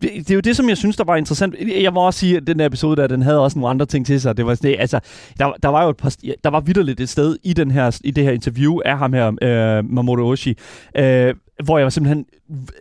[0.00, 1.54] Det er jo det, som jeg synes, der var interessant.
[1.80, 4.06] Jeg må også sige, at den her episode der, den havde også nogle andre ting
[4.06, 4.36] til sig.
[4.36, 5.00] Det var sådan, det, altså,
[5.38, 8.10] der, der var jo et par, der var vidderligt et sted i, den her, i
[8.10, 10.56] det her interview af ham her, øh, Mamoru Oshii,
[10.96, 11.34] øh,
[11.64, 12.26] hvor jeg var simpelthen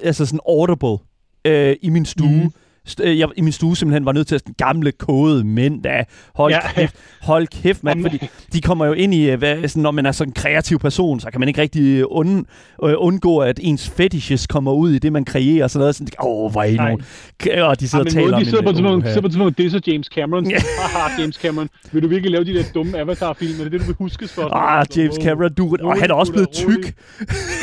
[0.03, 0.97] altså sådan audible
[1.45, 2.43] øh, i min stue.
[2.43, 2.51] Mm
[2.99, 6.03] jeg, i min stue simpelthen var nødt til at sådan gamle, kode mænd, der
[6.35, 6.71] hold, ja.
[6.73, 8.19] kæft, hold kæft, mand, fordi
[8.53, 11.19] de kommer jo ind i, øh, hvad, sådan, når man er sådan en kreativ person,
[11.19, 12.45] så kan man ikke rigtig und,
[12.83, 16.07] øh, undgå, at ens fetishes kommer ud i det, man kreerer, og sådan noget, sådan,
[16.19, 17.63] åh, oh, hvor er I nu?
[17.63, 19.65] Og de sidder ja, og taler om de sidder på sådan sidder på sådan det
[19.65, 20.57] er så James Cameron, ja.
[20.79, 23.85] haha, James Cameron, vil du virkelig lave de der dumme Avatar-film, er det det, du
[23.85, 24.55] vil huskes for?
[24.55, 26.95] Ah, James Cameron, du, og han er også blevet tyk.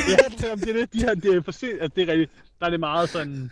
[0.09, 0.17] ja,
[0.55, 2.81] det er det, de har, det er, for, altså, det er rigtigt, der er det
[2.81, 3.51] meget sådan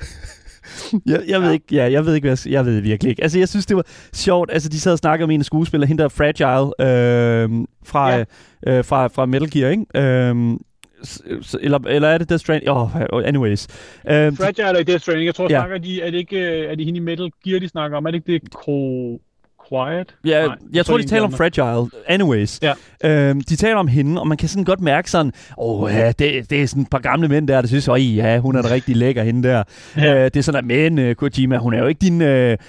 [1.06, 3.22] jeg, jeg ved ikke, ja, jeg ved ikke, hvad jeg, jeg ved virkelig ikke.
[3.22, 4.50] Altså, jeg synes, det var sjovt.
[4.52, 8.24] Altså, de sad og snakkede med en skuespiller, hende der Fragile, øh, fra, ja.
[8.66, 9.84] øh, fra, fra Metal Gear, ikke?
[9.94, 10.58] Øh,
[11.60, 12.70] eller, eller er det Death Stranding?
[12.70, 12.90] Oh,
[13.24, 13.68] anyways.
[14.04, 15.26] Uh, Fragile er Death Stranding.
[15.26, 15.48] Jeg tror, ja.
[15.48, 18.06] snakker de, er det ikke, er det hende i Metal Gear, de snakker om?
[18.06, 19.20] Er det ikke det Ko...
[19.68, 20.14] Quiet?
[20.24, 21.90] Ja, Nej, jeg tror, de taler om Fragile.
[22.08, 22.60] Anyways.
[22.62, 22.72] Ja.
[23.04, 26.12] Øhm, de taler om hende, og man kan sådan godt mærke sådan, åh, oh, ja,
[26.18, 28.62] det, det er sådan et par gamle mænd der, der synes, åh, ja, hun er
[28.62, 29.62] da rigtig lækker, hende der.
[29.96, 30.14] Ja.
[30.14, 32.26] Øh, det er sådan, at men, uh, Kojima, hun er jo ikke din, uh,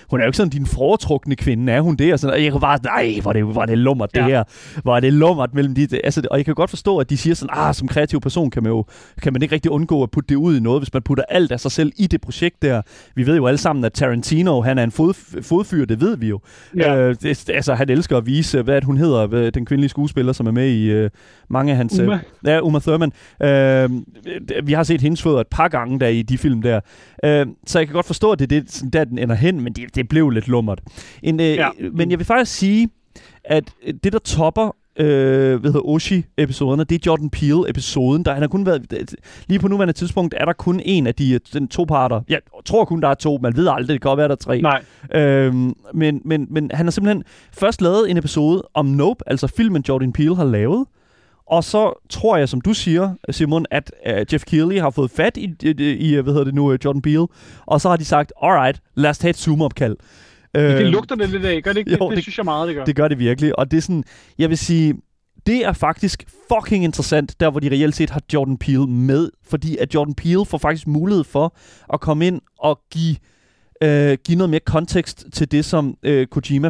[0.09, 2.13] hun er jo ikke sådan din foretrukne kvinde, er hun det?
[2.13, 4.19] Og, sådan, og jeg kan bare, nej, hvor er det, hvor er det lummert, ja.
[4.19, 4.43] det her.
[4.83, 7.33] Hvor er det lummert mellem de, altså, og jeg kan godt forstå, at de siger
[7.33, 8.85] sådan, ah, som kreativ person kan man jo,
[9.21, 11.51] kan man ikke rigtig undgå at putte det ud i noget, hvis man putter alt
[11.51, 12.81] af sig selv i det projekt der.
[13.15, 16.27] Vi ved jo alle sammen, at Tarantino, han er en fod, fodfyr, det ved vi
[16.27, 16.39] jo.
[16.77, 16.86] Ja.
[16.95, 20.51] Øh, det, altså, han elsker at vise, hvad hun hedder, den kvindelige skuespiller, som er
[20.51, 21.09] med i øh,
[21.49, 21.99] mange af hans...
[21.99, 22.13] Uma.
[22.13, 23.11] Øh, ja, Uma Thurman.
[23.43, 23.89] Øh,
[24.67, 26.79] vi har set hendes fødder et par gange der i de film der.
[27.23, 29.73] Øh, så jeg kan godt forstå, at det er det, der den ender hen, men
[29.73, 30.81] det, det blev lidt lummert.
[31.23, 31.69] En, øh, ja.
[31.93, 32.89] Men jeg vil faktisk sige,
[33.43, 33.63] at
[34.03, 38.25] det, der topper øh, hvad hedder Oshi-episoderne, det er Jordan Peele-episoden.
[38.25, 39.15] Der, han har kun været,
[39.47, 42.21] lige på nuværende tidspunkt er der kun en af de den to parter.
[42.29, 44.35] Jeg tror kun, der er to, man ved aldrig, det kan godt være, der er
[44.35, 44.61] tre.
[44.61, 44.83] Nej.
[45.15, 47.23] Øhm, men, men, men han har simpelthen
[47.53, 50.85] først lavet en episode om Nope, altså filmen Jordan Peele har lavet,
[51.49, 55.37] og så tror jeg, som du siger, Simon, at uh, Jeff Keighley har fået fat
[55.37, 57.27] i, i, i, hvad hedder det nu, øh, Jordan Peele,
[57.65, 59.95] og så har de sagt, alright, lad os tage et Zoom-opkald.
[60.55, 61.91] Det øhm, lugter det lidt af, gør det ikke?
[61.91, 62.85] Jo, det, det, det synes jeg meget, det gør.
[62.85, 64.03] Det gør det virkelig, og det er sådan,
[64.37, 64.93] jeg vil sige,
[65.47, 69.77] det er faktisk fucking interessant, der hvor de reelt set har Jordan Peele med, fordi
[69.77, 71.55] at Jordan Peele får faktisk mulighed for
[71.93, 73.15] at komme ind og give
[73.83, 76.69] øh, give noget mere kontekst til det, som øh, Kojima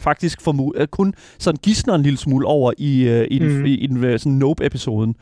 [0.00, 3.64] faktisk får øh, kun sådan gidsner en lille smule over i, øh, i, den, mm.
[3.64, 5.14] i, i den øh, sådan Nope-episoden.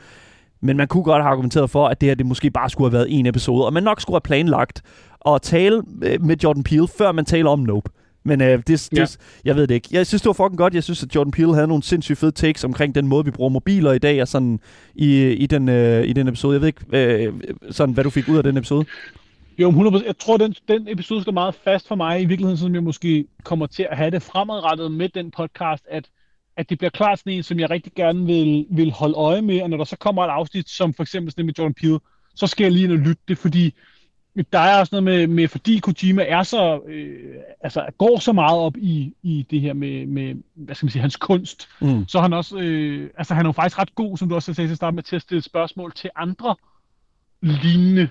[0.63, 2.99] Men man kunne godt have argumenteret for, at det her det måske bare skulle have
[2.99, 4.83] været en episode, og man nok skulle have planlagt
[5.29, 7.91] at tale øh, med Jordan Peele, før man taler om Nope.
[8.25, 9.07] Men øh, det, det, ja.
[9.45, 9.89] jeg ved det ikke.
[9.93, 10.75] Jeg synes, det var fucking godt.
[10.75, 13.51] Jeg synes, at Jordan Peele havde nogle sindssygt fede takes omkring den måde, vi bruger
[13.51, 14.61] mobiler i dag, og sådan
[14.95, 16.53] i, i, den, øh, i den episode.
[16.55, 17.33] Jeg ved ikke, øh,
[17.71, 18.87] sådan, hvad du fik ud af den episode.
[19.59, 20.07] Jo, 100%.
[20.07, 23.27] Jeg tror, den, den episode skal meget fast for mig, i virkeligheden, som jeg måske
[23.43, 26.05] kommer til at have det fremadrettet med den podcast, at,
[26.57, 29.63] at det bliver klart sådan en, som jeg rigtig gerne vil, vil holde øje med,
[29.63, 31.99] og når der så kommer et afsnit, som for eksempel sådan med Jordan Peele,
[32.35, 33.75] så skal jeg lige ind og lytte det, fordi
[34.53, 38.59] der er også noget med, med fordi Kojima er så, øh, altså går så meget
[38.59, 42.09] op i, i det her med, med, hvad skal man sige, hans kunst, mm.
[42.09, 44.69] så han også, øh, altså han er jo faktisk ret god, som du også sagde
[44.69, 46.57] til at starte med, til at stille spørgsmål til andre
[47.41, 48.09] lignende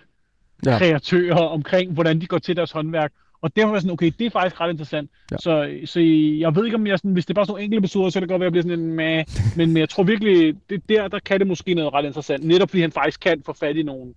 [0.66, 0.78] ja.
[0.78, 3.12] kreatører omkring, hvordan de går til deres håndværk.
[3.42, 5.12] Og derfor var sådan, okay, det er faktisk ret interessant.
[5.32, 5.38] Ja.
[5.38, 6.00] Så, så
[6.40, 8.14] jeg ved ikke, om jeg sådan, hvis det er bare sådan nogle enkelte episoder, så
[8.14, 9.24] kan det godt være, at jeg bliver sådan en med,
[9.58, 12.44] men, men jeg tror virkelig, det, der, der kan det måske noget ret interessant.
[12.44, 14.14] Netop fordi han faktisk kan få fat i nogle,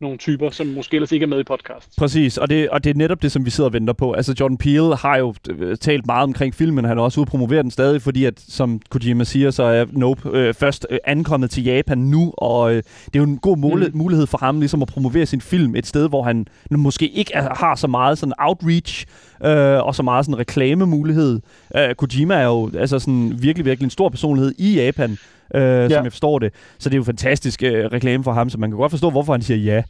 [0.00, 1.96] nogle typer, som måske ellers ikke er med i podcast.
[1.98, 4.12] Præcis, og det, og det er netop det, som vi sidder og venter på.
[4.12, 7.70] Altså Jordan Peele har jo øh, talt meget omkring filmen, han har også udpromoveret den
[7.70, 11.98] stadig, fordi at, som Kojima siger, så er Nope øh, først øh, ankommet til Japan
[11.98, 13.98] nu, og øh, det er jo en god mul- mm.
[13.98, 17.54] mulighed for ham ligesom at promovere sin film et sted, hvor han måske ikke er,
[17.54, 19.06] har så meget sådan outreach,
[19.44, 21.40] øh, og så meget sådan reklamemulighed.
[21.76, 25.18] Øh, Kojima er jo altså sådan virkelig, virkelig en stor personlighed i Japan,
[25.54, 25.88] øh, ja.
[25.88, 26.54] som jeg forstår det.
[26.78, 29.32] Så det er jo fantastisk øh, reklame for ham, så man kan godt forstå, hvorfor
[29.32, 29.82] han siger ja.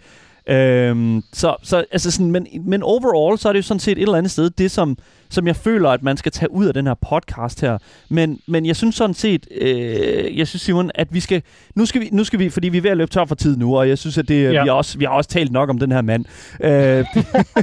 [0.48, 4.02] Øhm, så, så altså sådan, men, men overall, så er det jo sådan set et
[4.02, 4.96] eller andet sted, det som,
[5.30, 7.78] som jeg føler, at man skal tage ud af den her podcast her.
[8.08, 11.42] Men, men jeg synes sådan set, øh, jeg synes Simon, at vi skal,
[11.74, 13.56] nu skal vi, nu skal vi, fordi vi er ved at løbe tør for tid
[13.56, 14.62] nu, og jeg synes, at det, ja.
[14.62, 16.24] vi, har også, vi har også talt nok om den her mand.
[16.60, 17.04] Øh,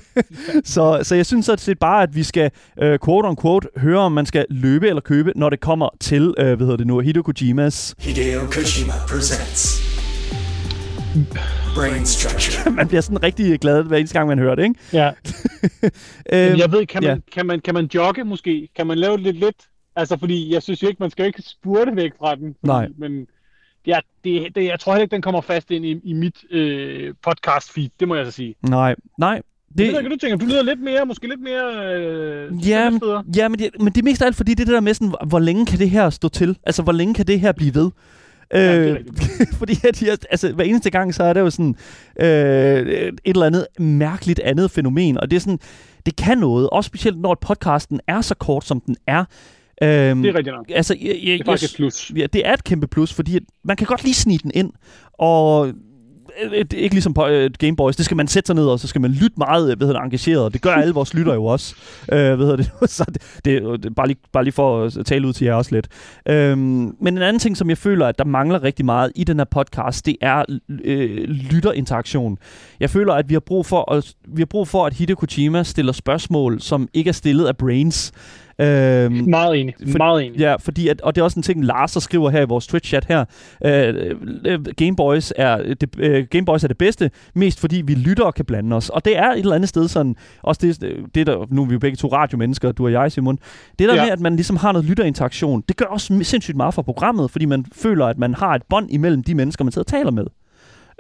[0.74, 2.52] så, så jeg synes sådan set bare, at vi skal,
[2.82, 6.34] øh, quote on quote, høre, om man skal løbe eller købe, når det kommer til,
[6.38, 7.96] øh, hvad hedder det nu, Hideo Kojimas...
[8.00, 9.91] Hideo Kojima presents
[11.76, 12.72] Brain structure.
[12.76, 14.80] man bliver sådan rigtig glad hver eneste gang, man hører det, ikke?
[14.94, 15.08] Ja.
[16.34, 17.32] øhm, jeg ved, kan man, ja.
[17.32, 18.70] kan, man, kan man jogge måske?
[18.76, 19.56] Kan man lave det lidt lidt?
[19.96, 22.56] Altså, fordi jeg synes jo ikke, man skal jo ikke spurte væk fra den.
[22.60, 22.88] Fordi, Nej.
[22.98, 23.28] Men
[23.88, 27.14] ja, det, det, jeg tror heller ikke, den kommer fast ind i, i mit øh,
[27.24, 28.56] podcast feed, det må jeg så sige.
[28.62, 29.42] Nej, nej.
[29.78, 33.02] Det, det, du tænker, du lyder lidt mere, måske lidt mere øh, ja, men,
[33.36, 35.14] ja, men det, men det er mest af alt, fordi det, det der med sådan,
[35.28, 36.58] hvor længe kan det her stå til?
[36.64, 37.92] Altså, hvor længe kan det her blive ved?
[38.54, 38.98] Øh,
[39.60, 41.76] fordi at jeg, altså, hver eneste gang, så er det jo sådan
[42.20, 42.28] øh,
[42.88, 45.60] et eller andet mærkeligt andet fænomen, og det er sådan,
[46.06, 49.26] det kan noget, også specielt når podcasten er så kort, som den er.
[49.84, 50.66] Øhm, det er rigtigt nok.
[50.70, 52.12] Altså, jeg, jeg, det er faktisk et plus.
[52.16, 54.72] Ja, det er et kæmpe plus, fordi man kan godt lige snige den ind,
[55.14, 55.74] og
[56.44, 57.96] Øh, øh, det er ikke ligesom på uh, øh, Game Boys.
[57.96, 60.06] Det skal man sætte sig ned, og så skal man lytte meget hvad hedder det,
[60.06, 60.54] engageret.
[60.54, 61.76] Det gør alle vores lytter jo også.
[62.02, 62.72] Uh, hvad hedder det?
[62.90, 65.72] så det, det, det, bare, lige, bare lige for at tale ud til jer også
[65.76, 65.88] lidt.
[66.30, 69.38] Uh, men en anden ting, som jeg føler, at der mangler rigtig meget i den
[69.38, 70.76] her podcast, det er uh,
[71.28, 72.38] lytterinteraktion.
[72.80, 75.64] Jeg føler, at vi har brug for at, vi har brug for, at Hideo Kojima
[75.64, 78.12] stiller spørgsmål, som ikke er stillet af brains.
[78.62, 79.74] Øhm, meget enig.
[79.92, 80.40] For, meget enig.
[80.40, 83.06] Ja, fordi at, og det er også en ting, Lars skriver her i vores Twitch-chat
[83.08, 83.26] her.
[83.66, 87.94] Øh, øh, Game, Boys er det, øh, Game Boys er det bedste, mest fordi vi
[87.94, 88.90] lytter og kan blande os.
[88.90, 91.74] Og det er et eller andet sted sådan, også det, det der, nu er vi
[91.74, 93.40] jo begge to radiomennesker, du og jeg, Simon.
[93.80, 94.04] Det der ja.
[94.04, 97.46] med, at man ligesom har noget lytterinteraktion, det gør også sindssygt meget for programmet, fordi
[97.46, 100.26] man føler, at man har et bånd imellem de mennesker, man sidder og taler med.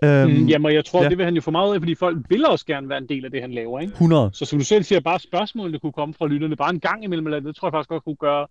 [0.04, 1.10] Øhm, mm, jamen, jeg tror, ja.
[1.10, 3.26] det vil han jo få meget af, fordi folk vil også gerne være en del
[3.26, 3.80] af det, han laver.
[3.80, 3.91] Ikke?
[3.91, 4.30] 100.
[4.34, 7.28] Så som du selv siger, bare spørgsmålene kunne komme fra lytterne, bare en gang imellem,
[7.28, 8.47] eller det tror jeg faktisk godt kunne gøre,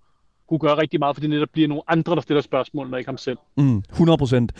[0.49, 3.09] kunne gøre rigtig meget, fordi det netop bliver nogle andre, der stiller spørgsmål, når ikke
[3.09, 3.39] ham selv.
[3.57, 4.53] Mm, 100 procent.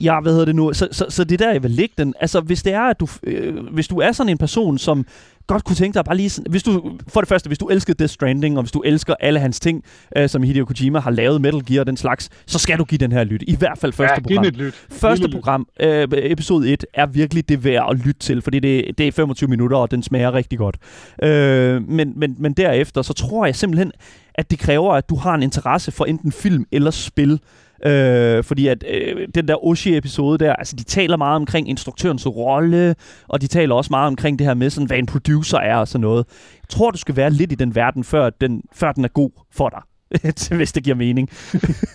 [0.00, 0.72] Ja, hvad hedder det nu?
[0.72, 2.14] Så, så, så det der, jeg vil lægge den.
[2.20, 5.06] Altså, hvis det er, at du, øh, hvis du er sådan en person, som
[5.48, 7.94] godt kunne tænke dig bare lige sådan, hvis du, for det første, hvis du elsker
[7.94, 9.84] Death Stranding, og hvis du elsker alle hans ting,
[10.16, 12.98] øh, som Hideo Kojima har lavet, Metal Gear og den slags, så skal du give
[12.98, 13.44] den her lyt.
[13.46, 14.44] I hvert fald første ja, program.
[14.44, 14.74] Lyt.
[14.90, 19.08] Første program, øh, episode 1, er virkelig det værd at lytte til, fordi det, det
[19.08, 20.76] er 25 minutter, og den smager rigtig godt.
[21.22, 23.92] Øh, men, men, men derefter, så tror jeg simpelthen,
[24.34, 27.40] at det kræver, at du har en interesse for enten film eller spil.
[27.86, 32.94] Øh, fordi at øh, den der Oshie-episode der, altså de taler meget omkring instruktørens rolle,
[33.28, 35.88] og de taler også meget omkring det her med, sådan, hvad en producer er og
[35.88, 36.26] sådan noget.
[36.54, 39.30] Jeg tror, du skal være lidt i den verden, før den, før den er god
[39.52, 39.82] for dig.
[40.56, 41.30] hvis det giver mening.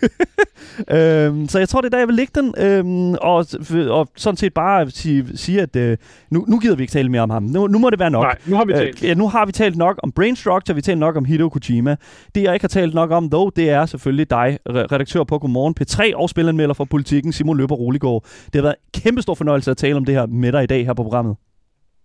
[0.97, 2.53] øhm, så jeg tror, det er der, jeg vil lægge den.
[2.57, 3.45] Øhm, og,
[3.89, 5.97] og sådan set bare sige, sige at øh,
[6.30, 7.43] nu, nu gider vi ikke tale mere om ham.
[7.43, 8.24] Nu, nu må det være nok.
[8.24, 9.03] Nej, nu har vi talt.
[9.03, 11.26] Øh, ja, nu har vi talt nok om Brain Structure, vi har talt nok om
[11.26, 11.95] Hideo Kojima.
[12.36, 15.76] Det, jeg ikke har talt nok om, dog, det er selvfølgelig dig, redaktør på Godmorgen
[15.82, 18.24] P3 og spilanmelder for Politikken, Simon Løber Roligård.
[18.45, 20.68] Det har været en kæmpe stor fornøjelse at tale om det her med dig i
[20.68, 21.36] dag her på programmet.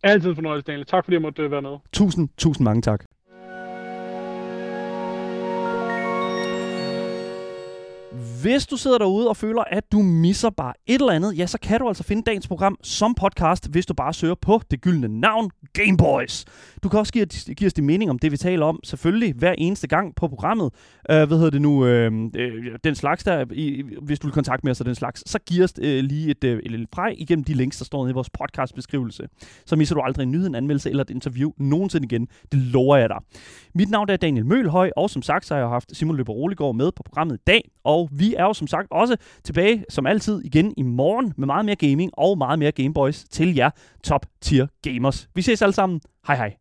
[0.03, 0.87] Altid fornøjelse, Daniel.
[0.87, 1.77] Tak fordi jeg måtte øh, være med.
[1.93, 3.05] Tusind, tusind mange tak.
[8.43, 11.59] Hvis du sidder derude og føler, at du misser bare et eller andet, ja, så
[11.59, 15.21] kan du altså finde dagens program som podcast, hvis du bare søger på det gyldne
[15.21, 16.45] navn, Gameboys.
[16.83, 19.53] Du kan også give, give os din mening om det, vi taler om, selvfølgelig hver
[19.59, 20.65] eneste gang på programmet.
[20.65, 21.83] Uh, hvad hedder det nu?
[21.83, 21.87] Uh,
[22.85, 25.75] den slags der, i, hvis du vil kontakte med os den slags, så giv os
[25.79, 28.31] uh, lige et, uh, et lille præg igennem de links, der står nede i vores
[28.31, 29.29] podcastbeskrivelse.
[29.67, 32.29] Så misser du aldrig en nyhed, en anmeldelse eller et interview nogensinde igen.
[32.53, 33.19] Det lover jeg dig.
[33.75, 36.75] Mit navn er Daniel Mølhøj, og som sagt, så har jeg haft Simon Løber Roligård
[36.75, 40.41] med på programmet i dag, og vi er jo som sagt også tilbage, som altid,
[40.45, 43.71] igen i morgen med meget mere gaming og meget mere Gameboys til jer
[44.05, 45.29] top tier gamers.
[45.35, 46.01] Vi ses alle sammen.
[46.27, 46.55] Hej hej.